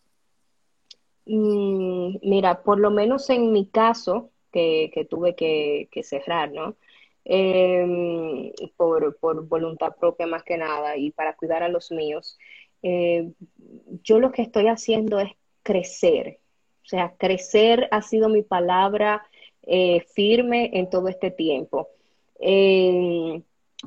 Mm, 1.26 2.20
mira, 2.24 2.64
por 2.64 2.80
lo 2.80 2.90
menos 2.90 3.30
en 3.30 3.52
mi 3.52 3.66
caso, 3.66 4.30
que, 4.56 5.08
tuve 5.10 5.36
que, 5.36 6.04
cerrar, 6.04 6.52
¿no? 6.52 6.76
Em, 7.26 8.52
por, 8.78 9.18
voluntad 9.48 9.96
propia 10.00 10.28
más 10.28 10.44
que 10.44 10.58
nada 10.58 10.96
y 10.98 11.12
para 11.12 11.36
cuidar 11.36 11.64
a 11.64 11.70
los 11.70 11.92
míos, 11.92 12.38
eh, 12.84 13.32
yo 14.04 14.20
lo 14.20 14.32
que 14.32 14.44
estoy 14.44 14.68
haciendo 14.68 15.20
es 15.20 15.32
crecer, 15.64 16.40
o 16.84 16.88
sea, 16.88 17.16
crecer 17.18 17.88
ha 17.92 18.02
sido 18.04 18.30
mi 18.30 18.44
palabra 18.44 19.26
eh, 19.64 20.02
firme 20.14 20.70
en 20.74 20.90
todo 20.90 21.08
este 21.08 21.32
tiempo. 21.32 21.90
Eh, 22.40 23.42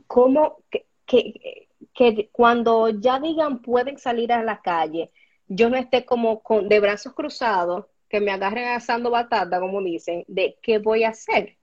¿Cómo 0.06 0.58
que, 1.06 2.28
cuando 2.32 2.88
ya 2.90 3.20
digan 3.20 3.62
pueden 3.62 3.98
salir 3.98 4.32
a 4.32 4.42
la 4.42 4.60
calle, 4.60 5.10
yo 5.46 5.70
no 5.70 5.76
esté 5.76 6.04
como 6.04 6.40
con, 6.42 6.68
de 6.68 6.80
brazos 6.80 7.14
cruzados 7.14 7.86
que 8.08 8.20
me 8.20 8.30
agarren 8.30 8.68
asando 8.68 9.10
batata, 9.10 9.60
como 9.60 9.82
dicen, 9.82 10.24
de 10.28 10.58
qué 10.62 10.78
voy 10.78 11.04
a 11.04 11.10
hacer. 11.10 11.56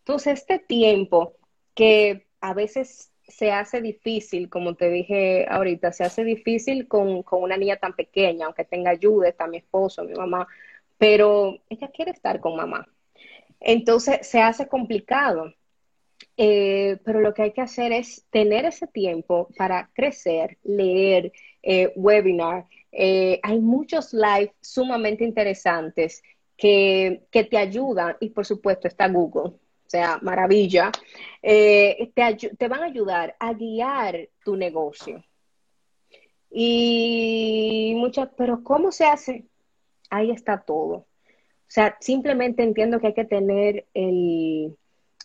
Entonces, 0.00 0.40
este 0.40 0.58
tiempo 0.58 1.34
que 1.74 2.26
a 2.40 2.54
veces 2.54 3.12
se 3.28 3.50
hace 3.50 3.80
difícil, 3.80 4.48
como 4.48 4.74
te 4.74 4.88
dije 4.88 5.46
ahorita, 5.48 5.92
se 5.92 6.04
hace 6.04 6.24
difícil 6.24 6.86
con, 6.88 7.24
una 7.30 7.56
niña 7.56 7.76
tan 7.76 7.94
pequeña, 7.94 8.46
aunque 8.46 8.64
tenga 8.64 8.90
ayuda, 8.90 9.28
está 9.28 9.46
mi 9.46 9.58
esposo, 9.58 10.04
mi 10.04 10.14
mamá, 10.14 10.46
pero 10.98 11.58
ella 11.68 11.88
quiere 11.88 12.12
estar 12.12 12.40
con 12.40 12.56
mamá. 12.56 12.86
Entonces 13.60 14.26
se 14.26 14.40
hace 14.40 14.68
complicado. 14.68 15.52
Eh, 16.38 16.98
pero 17.04 17.20
lo 17.20 17.34
que 17.34 17.42
hay 17.42 17.52
que 17.52 17.62
hacer 17.62 17.92
es 17.92 18.26
tener 18.30 18.64
ese 18.66 18.86
tiempo 18.86 19.48
para 19.56 19.90
crecer, 19.94 20.58
leer, 20.62 21.32
eh, 21.62 21.92
webinar. 21.96 22.66
Eh, 22.98 23.40
hay 23.42 23.60
muchos 23.60 24.14
live 24.14 24.54
sumamente 24.60 25.24
interesantes 25.24 26.22
que, 26.56 27.26
que 27.30 27.44
te 27.44 27.58
ayudan 27.58 28.16
y 28.20 28.30
por 28.30 28.46
supuesto 28.46 28.88
está 28.88 29.08
Google 29.08 29.58
o 29.86 29.88
sea, 29.90 30.18
maravilla, 30.20 30.90
eh, 31.42 32.10
te, 32.14 32.68
van 32.68 32.82
a 32.82 32.86
ayudar 32.86 33.36
a 33.38 33.52
guiar 33.52 34.28
tu 34.44 34.56
negocio. 34.56 35.24
Y 36.50 37.94
muchas, 37.96 38.30
pero 38.36 38.64
¿cómo 38.64 38.90
se 38.90 39.04
hace? 39.04 39.46
Ahí 40.10 40.32
está 40.32 40.62
todo. 40.62 40.94
O 40.94 41.06
sea, 41.68 41.96
simplemente 42.00 42.64
entiendo 42.64 42.98
que 42.98 43.08
hay 43.08 43.14
que 43.14 43.24
tener 43.24 43.86
el, 43.94 44.76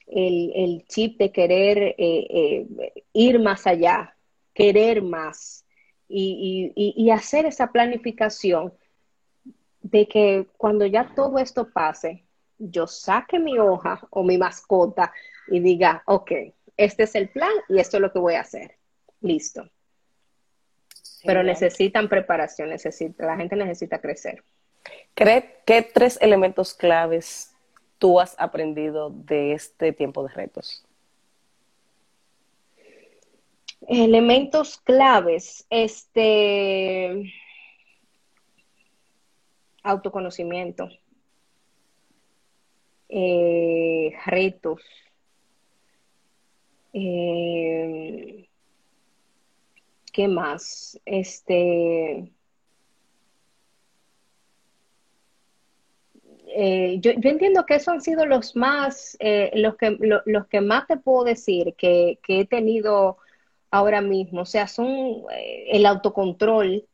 el, 0.07 0.85
chip 0.87 1.17
de 1.17 1.31
querer 1.31 1.95
eh, 1.97 2.67
ir 3.13 3.39
más 3.39 3.65
allá, 3.65 4.15
querer 4.53 5.01
más 5.01 5.65
y, 6.11 6.73
y 6.75 7.09
hacer 7.11 7.45
esa 7.45 7.71
planificación 7.71 8.73
de 9.81 10.07
que 10.07 10.47
cuando 10.57 10.85
ya 10.85 11.13
todo 11.15 11.39
esto 11.39 11.69
pase, 11.69 12.23
yo 12.57 12.87
saque 12.87 13.39
mi 13.39 13.57
hoja 13.57 14.07
o 14.11 14.23
mi 14.23 14.37
mascota 14.37 15.11
y 15.47 15.59
diga, 15.59 16.03
ok, 16.05 16.31
este 16.77 17.03
es 17.03 17.15
el 17.15 17.29
plan 17.29 17.51
y 17.67 17.79
esto 17.79 17.97
es 17.97 18.01
lo 18.01 18.11
que 18.11 18.19
voy 18.19 18.35
a 18.35 18.41
hacer. 18.41 18.75
Listo. 19.21 19.69
Pero 21.23 21.43
necesitan 21.43 22.09
preparación, 22.09 22.69
necesita, 22.69 23.25
la 23.25 23.37
gente 23.37 23.55
necesita 23.55 23.99
crecer. 23.99 24.43
¿Qué 25.13 25.91
tres 25.93 26.17
elementos 26.21 26.73
claves 26.73 27.53
tú 27.99 28.19
has 28.19 28.35
aprendido 28.39 29.11
de 29.11 29.53
este 29.53 29.93
tiempo 29.93 30.23
de 30.23 30.33
retos? 30.33 30.83
Elementos 33.87 34.77
claves, 34.77 35.65
este 35.69 37.33
autoconocimiento 39.83 40.89
eh, 43.13 44.13
retos. 44.25 44.81
Eh, 46.93 48.47
¿Qué 50.13 50.27
más? 50.27 50.99
Este. 51.05 52.31
Eh, 56.53 56.97
yo, 56.99 57.11
entiendo 57.11 57.65
que 57.65 57.75
esos 57.75 57.89
han 57.89 58.01
sido 58.01 58.25
los 58.25 58.55
más, 58.55 59.17
los, 59.53 59.75
que, 59.77 59.97
los 60.25 60.47
que 60.47 60.61
más 60.61 60.87
te 60.87 60.97
puedo 60.97 61.23
decir 61.23 61.75
que, 61.77 62.19
que, 62.23 62.41
he 62.41 62.45
tenido 62.45 63.17
ahora 63.71 64.01
mismo. 64.01 64.41
O 64.41 64.45
sea, 64.45 64.67
son 64.67 65.23
el 65.67 65.85
autocontrol, 65.85 66.85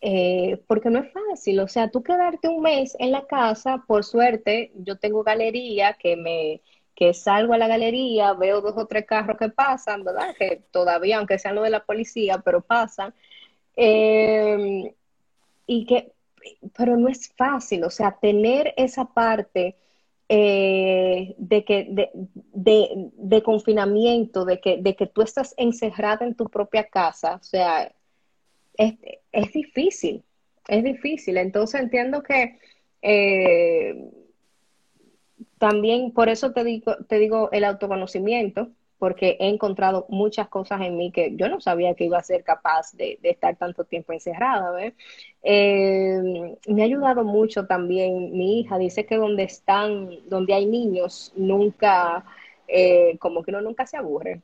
eh, 0.00 0.62
porque 0.66 0.90
no 0.90 1.00
es 1.00 1.12
fácil, 1.12 1.60
o 1.60 1.68
sea, 1.68 1.90
tú 1.90 2.02
quedarte 2.02 2.48
un 2.48 2.62
mes 2.62 2.96
en 3.00 3.12
la 3.12 3.26
casa, 3.26 3.84
por 3.86 4.04
suerte, 4.04 4.72
yo 4.76 4.96
tengo 4.98 5.24
galería 5.24 5.94
que 5.94 6.16
me 6.16 6.62
que 6.94 7.14
salgo 7.14 7.54
a 7.54 7.58
la 7.58 7.68
galería, 7.68 8.32
veo 8.32 8.60
dos 8.60 8.74
o 8.76 8.86
tres 8.86 9.06
carros 9.06 9.36
que 9.38 9.50
pasan, 9.50 10.02
¿verdad? 10.02 10.34
Que 10.36 10.64
todavía, 10.72 11.18
aunque 11.18 11.38
sean 11.38 11.54
lo 11.54 11.62
de 11.62 11.70
la 11.70 11.84
policía, 11.84 12.42
pero 12.44 12.60
pasan. 12.60 13.14
Em, 13.76 14.92
y 15.66 15.86
que, 15.86 16.12
pero 16.76 16.96
no 16.96 17.08
es 17.08 17.32
fácil, 17.36 17.84
o 17.84 17.90
sea, 17.90 18.18
tener 18.20 18.74
esa 18.76 19.04
parte 19.04 19.76
eh, 20.28 21.34
de, 21.38 21.64
que, 21.64 21.86
de, 21.90 22.10
de, 22.52 23.10
de, 23.14 23.42
confinamiento, 23.42 24.44
de 24.44 24.60
que, 24.60 24.76
de 24.82 24.94
que 24.94 25.06
tú 25.06 25.22
estás 25.22 25.54
encerrada 25.56 26.26
en 26.26 26.34
tu 26.34 26.48
propia 26.48 26.84
casa, 26.84 27.36
o 27.36 27.42
sea, 27.42 27.92
es, 28.76 29.52
difícil, 29.52 30.22
es 30.68 30.84
difícil. 30.84 31.36
Entonces 31.36 31.80
entiendo 31.80 32.22
que 32.22 32.58
eh, 33.02 34.10
también 35.58 36.12
por 36.12 36.28
eso 36.28 36.52
te 36.52 36.64
digo, 36.64 36.96
te 37.08 37.18
digo 37.18 37.50
el 37.52 37.64
autoconocimiento, 37.64 38.70
porque 38.98 39.36
he 39.40 39.48
encontrado 39.48 40.06
muchas 40.08 40.48
cosas 40.48 40.80
en 40.82 40.96
mí 40.96 41.12
que 41.12 41.34
yo 41.36 41.48
no 41.48 41.60
sabía 41.60 41.94
que 41.94 42.04
iba 42.04 42.18
a 42.18 42.22
ser 42.22 42.42
capaz 42.44 42.92
de, 42.92 43.18
estar 43.22 43.56
tanto 43.56 43.84
tiempo 43.84 44.12
encerrada. 44.12 44.74
Eh, 45.42 46.56
me 46.66 46.82
ha 46.82 46.84
ayudado 46.84 47.24
mucho 47.24 47.66
también 47.66 48.32
mi 48.36 48.60
hija, 48.60 48.78
dice 48.78 49.06
que 49.06 49.16
donde 49.16 49.44
están, 49.44 50.10
donde 50.28 50.54
hay 50.54 50.66
niños, 50.66 51.32
nunca, 51.36 52.24
eh, 52.66 53.16
como 53.18 53.42
que 53.42 53.50
uno 53.52 53.60
nunca 53.60 53.86
se 53.86 53.96
aburre. 53.96 54.42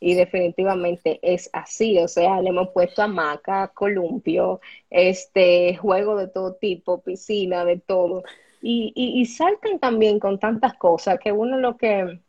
Y 0.00 0.14
definitivamente 0.14 1.20
es 1.22 1.48
así, 1.52 1.98
o 1.98 2.08
sea, 2.08 2.40
le 2.40 2.48
hemos 2.48 2.70
puesto 2.70 3.02
hamaca, 3.02 3.68
columpio, 3.68 4.60
este, 4.90 5.76
juego 5.76 6.16
de 6.16 6.28
todo 6.28 6.54
tipo, 6.54 7.02
piscina, 7.02 7.64
de 7.64 7.78
todo, 7.78 8.24
y, 8.60 8.92
y, 8.96 9.26
saltan 9.26 9.78
también 9.80 10.20
con 10.20 10.38
tantas 10.38 10.74
cosas 10.74 11.18
que 11.18 11.32
uno 11.32 11.58
lo 11.58 11.76
que, 11.76 12.20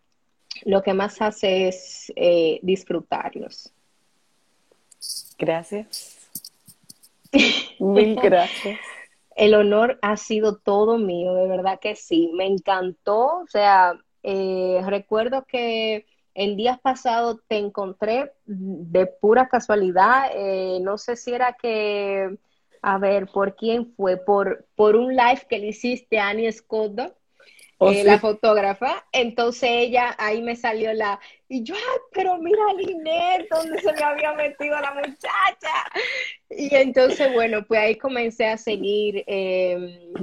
lo 0.66 0.84
que 0.84 0.94
más 0.94 1.22
hace 1.22 1.68
es 1.68 2.12
eh, 2.16 2.60
disfrutarlos. 2.62 3.72
Gracias. 5.38 6.30
Mil 7.80 8.16
gracias. 8.16 8.80
El 9.36 9.56
honor 9.56 9.98
ha 10.02 10.16
sido 10.16 10.58
todo 10.58 10.98
mío, 10.98 11.34
de 11.34 11.48
verdad 11.48 11.80
que 11.80 11.96
sí, 11.96 12.32
me 12.36 12.46
encantó, 12.46 13.40
o 13.40 13.48
sea, 13.48 14.00
eh, 14.22 14.80
recuerdo 14.86 15.46
que 15.46 16.06
en 16.36 16.56
días 16.56 16.80
pasados 16.80 17.40
te 17.48 17.58
encontré 17.58 18.32
de 18.46 19.08
pura 19.08 19.50
casualidad, 19.50 20.30
eh, 20.34 20.80
no 20.82 21.00
sé 21.00 21.16
si 21.16 21.34
era 21.34 21.54
que, 21.54 22.38
a 22.82 22.98
ver, 23.00 23.28
¿por 23.28 23.56
quién 23.56 23.94
fue? 23.96 24.18
Por, 24.18 24.68
por 24.76 24.96
un 24.96 25.16
live 25.16 25.46
que 25.50 25.60
le 25.60 25.68
hiciste 25.68 26.20
a 26.20 26.30
Annie 26.30 26.52
Scott, 26.52 27.16
oh, 27.84 27.92
eh, 27.92 28.04
la 28.04 28.20
fotógrafa. 28.20 29.06
Entonces 29.12 29.70
ella, 29.72 30.16
ahí 30.18 30.42
me 30.42 30.56
salió 30.56 30.94
la, 30.94 31.20
y 31.48 31.64
yo, 31.64 31.76
ay, 31.76 32.00
pero 32.12 32.38
mira 32.38 32.62
Linet, 32.78 33.48
¿dónde 33.50 33.80
se 33.80 33.94
me 33.94 34.04
había 34.04 34.34
metido 34.34 34.80
la 34.80 34.94
muchacha? 34.94 35.74
Y 36.50 36.74
entonces, 36.76 37.32
bueno, 37.34 37.66
pues 37.66 37.80
ahí 37.80 37.96
comencé 37.98 38.46
a 38.46 38.58
seguir 38.58 39.24
em, 39.28 40.14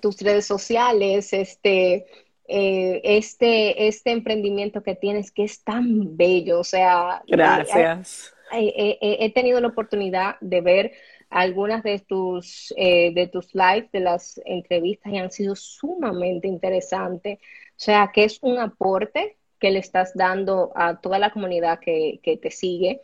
tus 0.00 0.20
redes 0.20 0.46
sociales, 0.46 1.32
este, 1.32 2.06
eh, 2.48 3.00
este, 3.04 3.86
este 3.88 4.10
emprendimiento 4.10 4.82
que 4.82 4.94
tienes 4.94 5.30
que 5.30 5.44
es 5.44 5.62
tan 5.62 6.16
bello. 6.16 6.60
O 6.60 6.64
sea, 6.64 7.22
gracias. 7.26 8.34
he 8.52 9.32
tenido 9.34 9.60
la 9.60 9.68
oportunidad 9.68 10.36
de 10.40 10.60
ver 10.60 10.92
algunas 11.32 11.82
de 11.82 11.98
tus, 11.98 12.72
eh, 12.76 13.12
de 13.14 13.26
tus 13.26 13.54
lives, 13.54 13.90
de 13.92 14.00
las 14.00 14.40
entrevistas 14.44 15.12
y 15.12 15.18
han 15.18 15.32
sido 15.32 15.56
sumamente 15.56 16.46
interesantes. 16.48 17.38
O 17.38 17.84
sea, 17.84 18.10
que 18.12 18.24
es 18.24 18.38
un 18.42 18.58
aporte 18.58 19.36
que 19.58 19.70
le 19.70 19.78
estás 19.78 20.14
dando 20.14 20.72
a 20.74 21.00
toda 21.00 21.18
la 21.18 21.30
comunidad 21.30 21.80
que, 21.80 22.20
te 22.40 22.50
sigue 22.50 23.00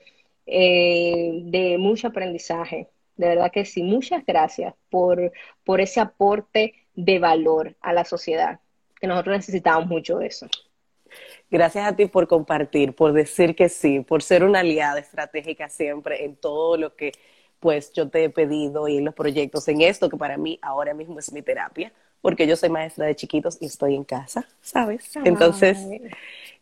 eh, 0.46 1.40
de 1.44 1.78
mucho 1.78 2.08
aprendizaje. 2.08 2.88
De 3.16 3.28
verdad 3.28 3.50
que 3.50 3.64
sí, 3.64 3.82
muchas 3.82 4.24
gracias 4.24 4.74
por, 4.90 5.32
por 5.64 5.80
ese 5.80 6.00
aporte 6.00 6.74
de 6.94 7.18
valor 7.18 7.76
a 7.80 7.92
la 7.92 8.04
sociedad 8.04 8.60
que 9.00 9.06
nosotros 9.06 9.36
necesitamos 9.36 9.86
mucho 9.86 10.20
eso. 10.20 10.48
Gracias 11.50 11.86
a 11.86 11.96
ti 11.96 12.06
por 12.06 12.28
compartir, 12.28 12.94
por 12.94 13.12
decir 13.12 13.56
que 13.56 13.68
sí, 13.68 14.00
por 14.00 14.22
ser 14.22 14.44
una 14.44 14.60
aliada 14.60 14.98
estratégica 14.98 15.68
siempre 15.68 16.24
en 16.24 16.36
todo 16.36 16.76
lo 16.76 16.94
que 16.94 17.12
pues 17.60 17.92
yo 17.92 18.08
te 18.08 18.24
he 18.24 18.30
pedido 18.30 18.88
y 18.88 18.98
en 18.98 19.04
los 19.04 19.14
proyectos, 19.14 19.66
en 19.68 19.80
esto 19.80 20.08
que 20.08 20.16
para 20.16 20.36
mí 20.36 20.58
ahora 20.62 20.94
mismo 20.94 21.18
es 21.18 21.32
mi 21.32 21.42
terapia, 21.42 21.92
porque 22.20 22.46
yo 22.46 22.56
soy 22.56 22.68
maestra 22.68 23.06
de 23.06 23.16
chiquitos 23.16 23.58
y 23.60 23.66
estoy 23.66 23.94
en 23.94 24.04
casa, 24.04 24.46
¿sabes? 24.60 25.10
Entonces, 25.24 25.78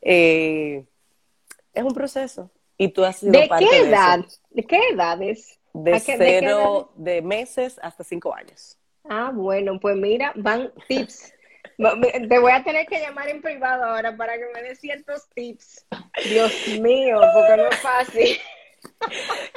eh, 0.02 0.84
es 1.72 1.82
un 1.82 1.94
proceso. 1.94 2.50
Y 2.78 2.88
tú 2.88 3.04
has 3.04 3.16
sido 3.16 3.32
¿De 3.32 3.48
parte 3.48 3.66
qué 3.70 3.78
edad? 3.78 4.20
¿De 4.50 4.62
qué 4.64 4.78
edades? 4.92 5.58
De 5.72 5.98
cero, 6.00 6.92
de 6.96 7.22
meses 7.22 7.78
hasta 7.82 8.04
cinco 8.04 8.34
años. 8.34 8.78
Ah, 9.04 9.30
bueno, 9.32 9.78
pues 9.80 9.96
mira, 9.96 10.32
van 10.36 10.72
tips 10.88 11.32
te 11.76 12.38
voy 12.38 12.52
a 12.52 12.62
tener 12.64 12.86
que 12.86 13.00
llamar 13.00 13.28
en 13.28 13.42
privado 13.42 13.84
ahora 13.84 14.16
para 14.16 14.34
que 14.38 14.46
me 14.54 14.62
des 14.62 14.80
ciertos 14.80 15.28
tips. 15.34 15.86
Dios 16.24 16.52
mío, 16.80 17.20
porque 17.34 17.56
no 17.56 17.68
es 17.68 17.76
fácil. 17.80 18.36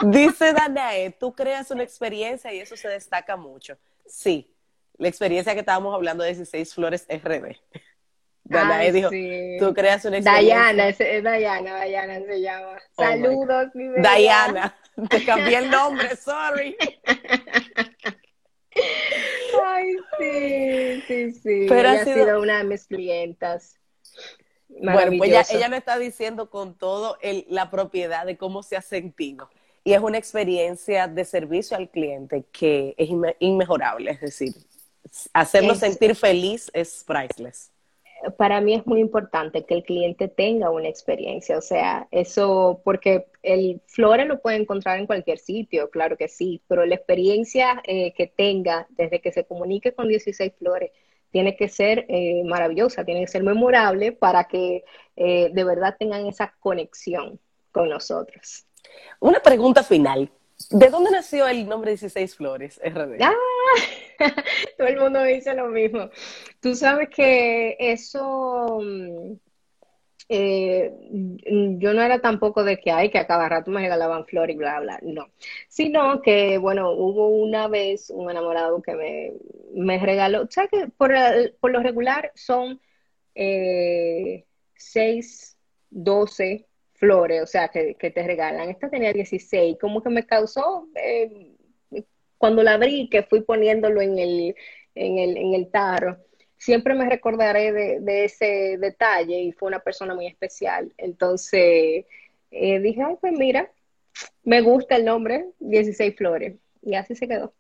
Dice 0.04 0.54
Danae, 0.54 1.12
tú 1.12 1.34
creas 1.34 1.72
una 1.72 1.84
experiencia 1.84 2.54
y 2.54 2.60
eso 2.60 2.76
se 2.78 2.88
destaca 2.88 3.36
mucho. 3.36 3.78
Sí, 4.06 4.54
la 4.98 5.08
experiencia 5.08 5.54
que 5.54 5.60
estábamos 5.60 5.94
hablando 5.94 6.24
de 6.24 6.30
16 6.34 6.74
Flores 6.74 7.08
RD. 7.10 7.58
Danae 8.44 8.92
dijo, 8.92 9.10
tú 9.60 9.74
creas 9.74 10.04
una 10.06 10.18
experiencia. 10.18 10.56
Dayana, 10.56 10.88
es, 10.90 10.98
Dayana, 11.24 11.74
Dayana 11.74 12.20
se 12.26 12.42
llama. 12.42 12.78
Oh 12.96 13.04
Saludos, 13.04 13.68
mi 13.76 13.88
bebé. 13.88 14.02
Dayana, 14.02 14.76
te 15.10 15.24
cambié 15.24 15.58
el 15.60 15.70
nombre, 15.70 16.16
sorry. 16.16 16.76
Ay, 19.64 19.98
sí, 20.20 21.04
sí, 21.08 21.32
sí. 21.32 21.66
Pero 21.68 21.90
ha 21.90 22.04
sido... 22.04 22.42
una 22.42 22.60
de 22.60 22.64
mis 22.64 22.86
clientas. 22.88 23.80
Bueno, 24.82 25.18
pues 25.18 25.30
ella, 25.30 25.46
ella 25.52 25.70
me 25.70 25.78
está 25.78 25.98
diciendo 26.00 26.50
con 26.50 26.74
todo 26.74 27.18
el, 27.22 27.46
la 27.50 27.70
propiedad 27.70 28.26
de 28.26 28.38
cómo 28.38 28.64
se 28.64 28.78
ha 28.78 28.82
sentido. 28.82 29.50
Y 29.84 29.94
es 29.94 30.02
una 30.02 30.18
experiencia 30.18 31.08
de 31.08 31.26
servicio 31.26 31.78
al 31.78 31.90
cliente 31.90 32.46
que 32.52 32.96
es 32.98 33.10
inmejorable. 33.40 34.12
Es 34.12 34.22
decir, 34.22 34.54
hacerlo 35.34 35.76
sentir 35.76 36.16
feliz 36.16 36.70
es 36.74 37.04
priceless 37.06 37.72
para 38.38 38.62
mí 38.62 38.74
es 38.74 38.86
muy 38.86 39.00
importante 39.00 39.66
que 39.66 39.76
el 39.76 39.84
cliente 39.84 40.28
tenga 40.28 40.70
una 40.70 40.90
experiencia, 40.90 41.58
o 41.58 41.62
sea, 41.62 42.08
eso, 42.12 42.82
porque 42.84 43.28
el 43.44 43.82
Flore 43.88 44.26
lo 44.26 44.42
puede 44.42 44.58
encontrar 44.58 45.00
en 45.00 45.06
cualquier 45.06 45.38
sitio, 45.38 45.90
claro 45.90 46.18
que 46.18 46.28
sí, 46.28 46.62
pero 46.68 46.86
la 46.86 46.96
experiencia 46.96 47.82
eh, 47.86 48.14
que 48.14 48.28
tenga 48.28 48.88
desde 48.90 49.22
que 49.22 49.32
se 49.32 49.46
comunique 49.46 49.94
con 49.94 50.08
16 50.08 50.54
Flores 50.58 50.92
tiene 51.32 51.56
que 51.56 51.68
ser 51.68 52.06
eh, 52.10 52.44
maravillosa, 52.46 53.04
tiene 53.04 53.22
que 53.22 53.28
ser 53.28 53.44
memorable 53.44 54.12
para 54.12 54.46
que 54.46 54.84
eh, 55.16 55.50
de 55.54 55.64
verdad 55.64 55.96
tengan 55.98 56.26
esa 56.26 56.54
conexión 56.60 57.40
con 57.72 57.90
nosotros. 57.90 58.66
Una 59.20 59.40
pregunta 59.40 59.84
final. 59.84 60.32
¿De 60.72 60.90
dónde 60.90 61.12
nació 61.12 61.48
el 61.48 61.68
nombre 61.68 61.92
16 61.92 62.36
Flores, 62.36 62.82
RD? 62.84 63.22
Ah, 63.22 63.34
todo 64.78 64.88
el 64.88 65.00
mundo 65.00 65.24
dice 65.24 65.54
lo 65.54 65.68
mismo. 65.68 66.10
Tú 66.60 66.76
sabes 66.76 67.10
que 67.10 67.78
eso, 67.80 68.80
mm, 68.82 69.34
eh, 70.30 70.94
yo 71.80 71.94
no 71.94 72.04
era 72.04 72.20
tampoco 72.22 72.64
de 72.64 72.80
que, 72.80 72.92
hay 72.92 73.10
que 73.10 73.18
a 73.18 73.28
cada 73.28 73.50
rato 73.50 73.72
me 73.72 73.82
regalaban 73.82 74.26
flores 74.26 74.56
y 74.56 74.58
bla, 74.60 74.80
bla, 74.80 75.00
no. 75.02 75.28
Sino 75.68 76.22
que, 76.22 76.60
bueno, 76.60 76.92
hubo 76.92 77.30
una 77.30 77.68
vez 77.68 78.12
un 78.12 78.30
enamorado 78.30 78.82
que 78.82 78.96
me, 78.96 79.34
me 79.74 79.98
regaló, 80.00 80.48
¿sabes 80.50 80.70
que 80.70 80.88
por, 80.88 81.12
por 81.60 81.72
lo 81.72 81.82
regular 81.82 82.32
son 82.36 82.80
eh, 83.36 84.46
6, 84.76 85.58
12 85.90 86.68
flores, 86.94 87.42
o 87.42 87.48
sea, 87.48 87.70
que, 87.70 87.96
te 87.96 88.24
regalan. 88.24 88.70
Esta 88.70 88.90
tenía 88.90 89.14
16, 89.14 89.78
como 89.80 90.04
que 90.04 90.10
me 90.10 90.26
causó, 90.26 90.88
eh, 90.96 91.56
cuando 92.38 92.64
la 92.64 92.74
abrí, 92.74 93.10
que 93.10 93.24
fui 93.24 93.42
poniéndolo 93.42 94.02
en 94.02 94.20
el, 94.20 94.56
en 94.96 95.18
el, 95.18 95.38
en 95.38 95.54
el 95.54 95.72
tarro, 95.72 96.18
siempre 96.60 96.94
me 96.94 97.10
recordaré 97.10 97.72
de, 97.72 98.26
ese 98.26 98.78
detalle 98.78 99.40
y 99.40 99.52
fue 99.54 99.70
una 99.70 99.80
persona 99.80 100.14
muy 100.14 100.28
especial. 100.28 100.94
Entonces 100.98 102.06
eh, 102.52 102.80
dije, 102.80 103.02
ay, 103.02 103.16
pues 103.20 103.34
mira, 103.34 103.72
me 104.44 104.62
gusta 104.62 104.96
el 104.96 105.06
nombre, 105.06 105.48
16 105.60 106.16
flores, 106.16 106.56
y 106.84 106.94
así 106.96 107.16
se 107.16 107.28
quedó. 107.28 107.54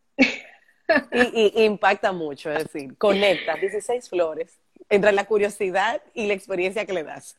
Y, 1.11 1.61
y, 1.61 1.65
impacta 1.65 2.11
mucho, 2.11 2.51
es 2.51 2.63
decir, 2.63 2.97
conecta 2.97 3.55
16 3.55 4.09
flores 4.09 4.59
entre 4.89 5.11
la 5.11 5.25
curiosidad 5.25 6.01
y 6.13 6.27
la 6.27 6.33
experiencia 6.33 6.85
que 6.85 6.93
le 6.93 7.03
das. 7.03 7.37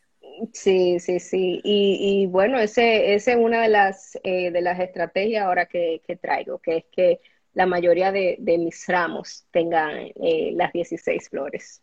Sí, 0.53 1.01
sí, 1.01 1.21
sí. 1.21 1.61
Y, 1.65 2.23
y 2.23 2.27
bueno, 2.27 2.59
ese, 2.59 3.15
ese 3.15 3.33
es 3.33 3.37
una 3.37 3.63
de 3.63 3.69
las, 3.69 4.19
eh, 4.23 4.51
de 4.51 4.61
las 4.61 4.79
estrategias 4.81 5.45
ahora 5.45 5.67
que, 5.67 6.01
traigo, 6.21 6.59
que 6.59 6.79
es 6.79 6.85
que 6.93 7.21
la 7.55 7.67
mayoría 7.67 8.13
de, 8.13 8.39
mis 8.59 8.87
ramos 8.87 9.47
tengan 9.51 10.13
eh, 10.23 10.53
las 10.55 10.73
16 10.73 11.29
flores. 11.29 11.83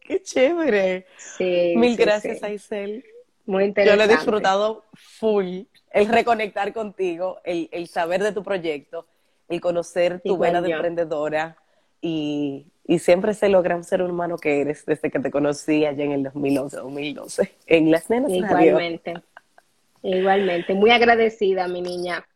Qué 0.00 0.22
chévere. 0.22 1.06
Sí, 1.16 1.74
Mil 1.76 1.96
gracias, 1.96 2.42
Aisel. 2.42 3.04
Muy 3.46 3.64
interesante. 3.64 4.02
Yo 4.02 4.06
lo 4.06 4.12
he 4.12 4.16
disfrutado 4.16 4.84
full. 4.94 5.62
El 5.92 6.08
reconectar 6.08 6.72
contigo, 6.72 7.40
el, 7.44 7.68
el 7.72 7.88
saber 7.88 8.22
de 8.22 8.32
tu 8.32 8.42
proyecto, 8.42 9.06
el 9.48 9.60
conocer 9.60 10.20
tu 10.20 10.36
vena 10.38 10.60
de 10.60 10.70
emprendedora 10.70 11.56
y 12.00 12.66
y 12.90 12.98
siempre 12.98 13.34
se 13.34 13.48
logra 13.48 13.76
un 13.76 13.84
ser 13.84 14.02
humano 14.02 14.36
que 14.36 14.62
eres 14.62 14.84
desde 14.84 15.12
que 15.12 15.20
te 15.20 15.30
conocí 15.30 15.86
allá 15.86 16.02
en 16.02 16.10
el 16.10 16.24
2011-2012, 16.24 17.50
en 17.68 17.88
Las 17.92 18.10
Nenas 18.10 18.32
Igualmente, 18.32 19.14
igualmente. 20.02 20.74
Muy 20.74 20.90
agradecida, 20.90 21.68
mi 21.68 21.82
niña. 21.82 22.26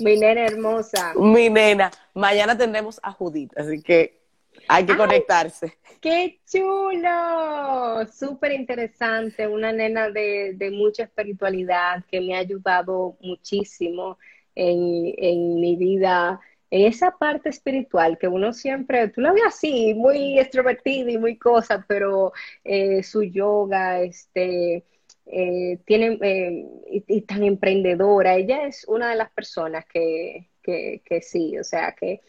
Mi 0.00 0.18
nena 0.18 0.46
hermosa. 0.46 1.14
Mi 1.14 1.48
nena. 1.48 1.90
Mañana 2.14 2.56
tendremos 2.56 3.00
a 3.02 3.12
Judith, 3.12 3.52
así 3.56 3.82
que 3.82 4.20
hay 4.68 4.84
que 4.84 4.96
conectarse. 4.96 5.78
¡Qué 6.00 6.40
chulo! 6.50 8.06
Súper 8.12 8.52
interesante. 8.52 9.46
Una 9.46 9.72
nena 9.72 10.10
de, 10.10 10.52
de, 10.54 10.70
mucha 10.70 11.04
espiritualidad 11.04 12.04
que 12.10 12.20
me 12.20 12.34
ha 12.34 12.38
ayudado 12.38 13.16
muchísimo 13.20 14.18
en, 14.54 15.14
en 15.18 15.60
mi 15.60 15.76
vida 15.76 16.40
esa 16.70 17.12
parte 17.16 17.48
espiritual 17.48 18.18
que 18.18 18.28
uno 18.28 18.52
siempre, 18.52 19.08
tú 19.08 19.20
la 19.20 19.32
ves 19.32 19.42
así, 19.46 19.94
muy 19.94 20.38
extrovertida 20.38 21.10
y 21.10 21.18
muy 21.18 21.36
cosa, 21.36 21.84
pero 21.86 22.32
eh, 22.64 23.02
su 23.02 23.22
yoga, 23.22 24.00
este, 24.00 24.84
eh, 25.26 25.78
tiene, 25.84 26.18
eh, 26.22 26.66
y, 27.08 27.20
tan 27.22 27.42
emprendedora, 27.42 28.36
ella 28.36 28.66
es 28.66 28.86
una 28.86 29.10
de 29.10 29.16
las 29.16 29.30
personas 29.32 29.84
que, 29.86 30.50
que, 30.62 31.02
que 31.04 31.20
sí, 31.20 31.58
o 31.58 31.64
sea, 31.64 31.92
que, 31.92 32.20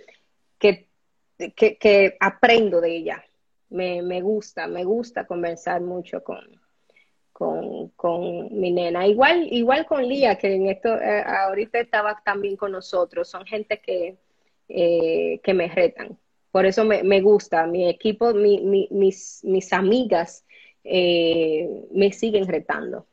que, 0.57 0.87
que, 1.55 2.17
aprendo 2.19 2.81
de 2.81 2.95
ella. 2.95 3.23
Me, 3.69 4.01
me, 4.01 4.21
gusta, 4.21 4.65
me 4.67 4.83
gusta 4.83 5.27
conversar 5.27 5.81
mucho 5.81 6.23
con, 6.23 6.39
con, 7.31 7.89
con, 7.89 8.59
mi 8.59 8.71
nena. 8.71 9.05
Igual, 9.05 9.47
igual 9.51 9.85
con 9.85 10.07
Lía, 10.07 10.37
que 10.37 10.55
en 10.55 10.67
esto 10.67 10.89
ahorita 11.25 11.79
estaba 11.79 12.21
también 12.25 12.55
con 12.55 12.71
nosotros. 12.71 13.29
Son 13.29 13.45
gente 13.45 13.79
que, 13.79 14.17
eh, 14.69 15.39
que 15.43 15.53
me 15.53 15.67
retan. 15.67 16.17
Por 16.49 16.65
eso 16.65 16.85
me, 16.85 17.03
me 17.03 17.21
gusta. 17.21 17.67
Mi 17.67 17.89
equipo, 17.89 18.33
mi, 18.33 18.87
mis, 18.89 19.41
mis 19.43 19.73
amigas 19.73 20.45
eh, 20.89 21.85
me 21.91 22.11
siguen 22.13 22.47
retando. 22.47 23.07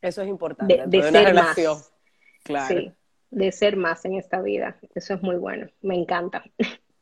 Eso 0.00 0.22
es 0.22 0.28
importante. 0.28 0.84
De, 0.86 1.02
ser 1.02 1.34
más. 1.34 1.56
Claro. 2.44 2.68
Sí, 2.68 2.92
de 3.30 3.52
ser 3.52 3.76
más 3.76 4.04
en 4.04 4.14
esta 4.14 4.40
vida. 4.40 4.78
Eso 4.94 5.14
es 5.14 5.22
muy 5.22 5.36
bueno. 5.36 5.68
Me 5.80 5.94
encanta. 5.96 6.44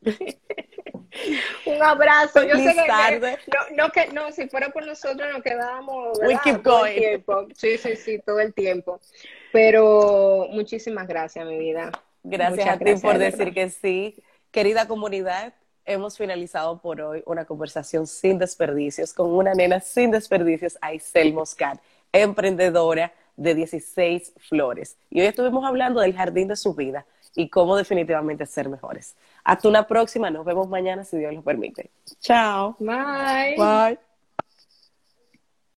Un 1.66 1.82
abrazo. 1.82 2.42
Yo 2.44 2.56
sé 2.56 2.74
que, 2.74 3.38
no, 3.48 3.76
no, 3.76 3.90
que 3.90 4.06
no, 4.12 4.32
si 4.32 4.48
fuera 4.48 4.70
por 4.70 4.86
nosotros 4.86 5.28
nos 5.32 5.42
quedábamos 5.42 6.18
todo 6.62 6.86
el 6.86 7.00
tiempo. 7.00 7.46
Sí, 7.54 7.76
sí, 7.78 7.96
sí, 7.96 8.20
todo 8.24 8.40
el 8.40 8.54
tiempo. 8.54 9.00
Pero 9.52 10.46
muchísimas 10.50 11.06
gracias, 11.06 11.46
mi 11.46 11.58
vida. 11.58 11.90
Gracias 12.22 12.68
a 12.68 12.78
ti 12.78 12.94
por 12.96 13.18
decir 13.18 13.52
que 13.52 13.68
sí. 13.70 14.22
Querida 14.50 14.88
comunidad, 14.88 15.54
hemos 15.84 16.16
finalizado 16.16 16.80
por 16.80 17.00
hoy 17.00 17.22
una 17.26 17.44
conversación 17.44 18.06
sin 18.06 18.38
desperdicios 18.38 19.12
con 19.12 19.30
una 19.30 19.54
nena 19.54 19.80
sin 19.80 20.10
desperdicios, 20.10 20.78
Aisel 20.80 21.32
Moscat, 21.32 21.80
emprendedora 22.12 23.12
de 23.36 23.54
16 23.54 24.34
flores. 24.48 24.96
Y 25.08 25.20
hoy 25.20 25.26
estuvimos 25.26 25.64
hablando 25.64 26.00
del 26.00 26.14
jardín 26.14 26.48
de 26.48 26.56
su 26.56 26.74
vida 26.74 27.06
y 27.34 27.48
cómo 27.48 27.76
definitivamente 27.76 28.44
ser 28.46 28.68
mejores. 28.68 29.16
Hasta 29.44 29.68
una 29.68 29.86
próxima, 29.86 30.30
nos 30.30 30.44
vemos 30.44 30.68
mañana 30.68 31.04
si 31.04 31.16
Dios 31.16 31.32
lo 31.32 31.42
permite. 31.42 31.90
Chao. 32.20 32.76
Bye. 32.78 33.56
Bye. 33.56 34.09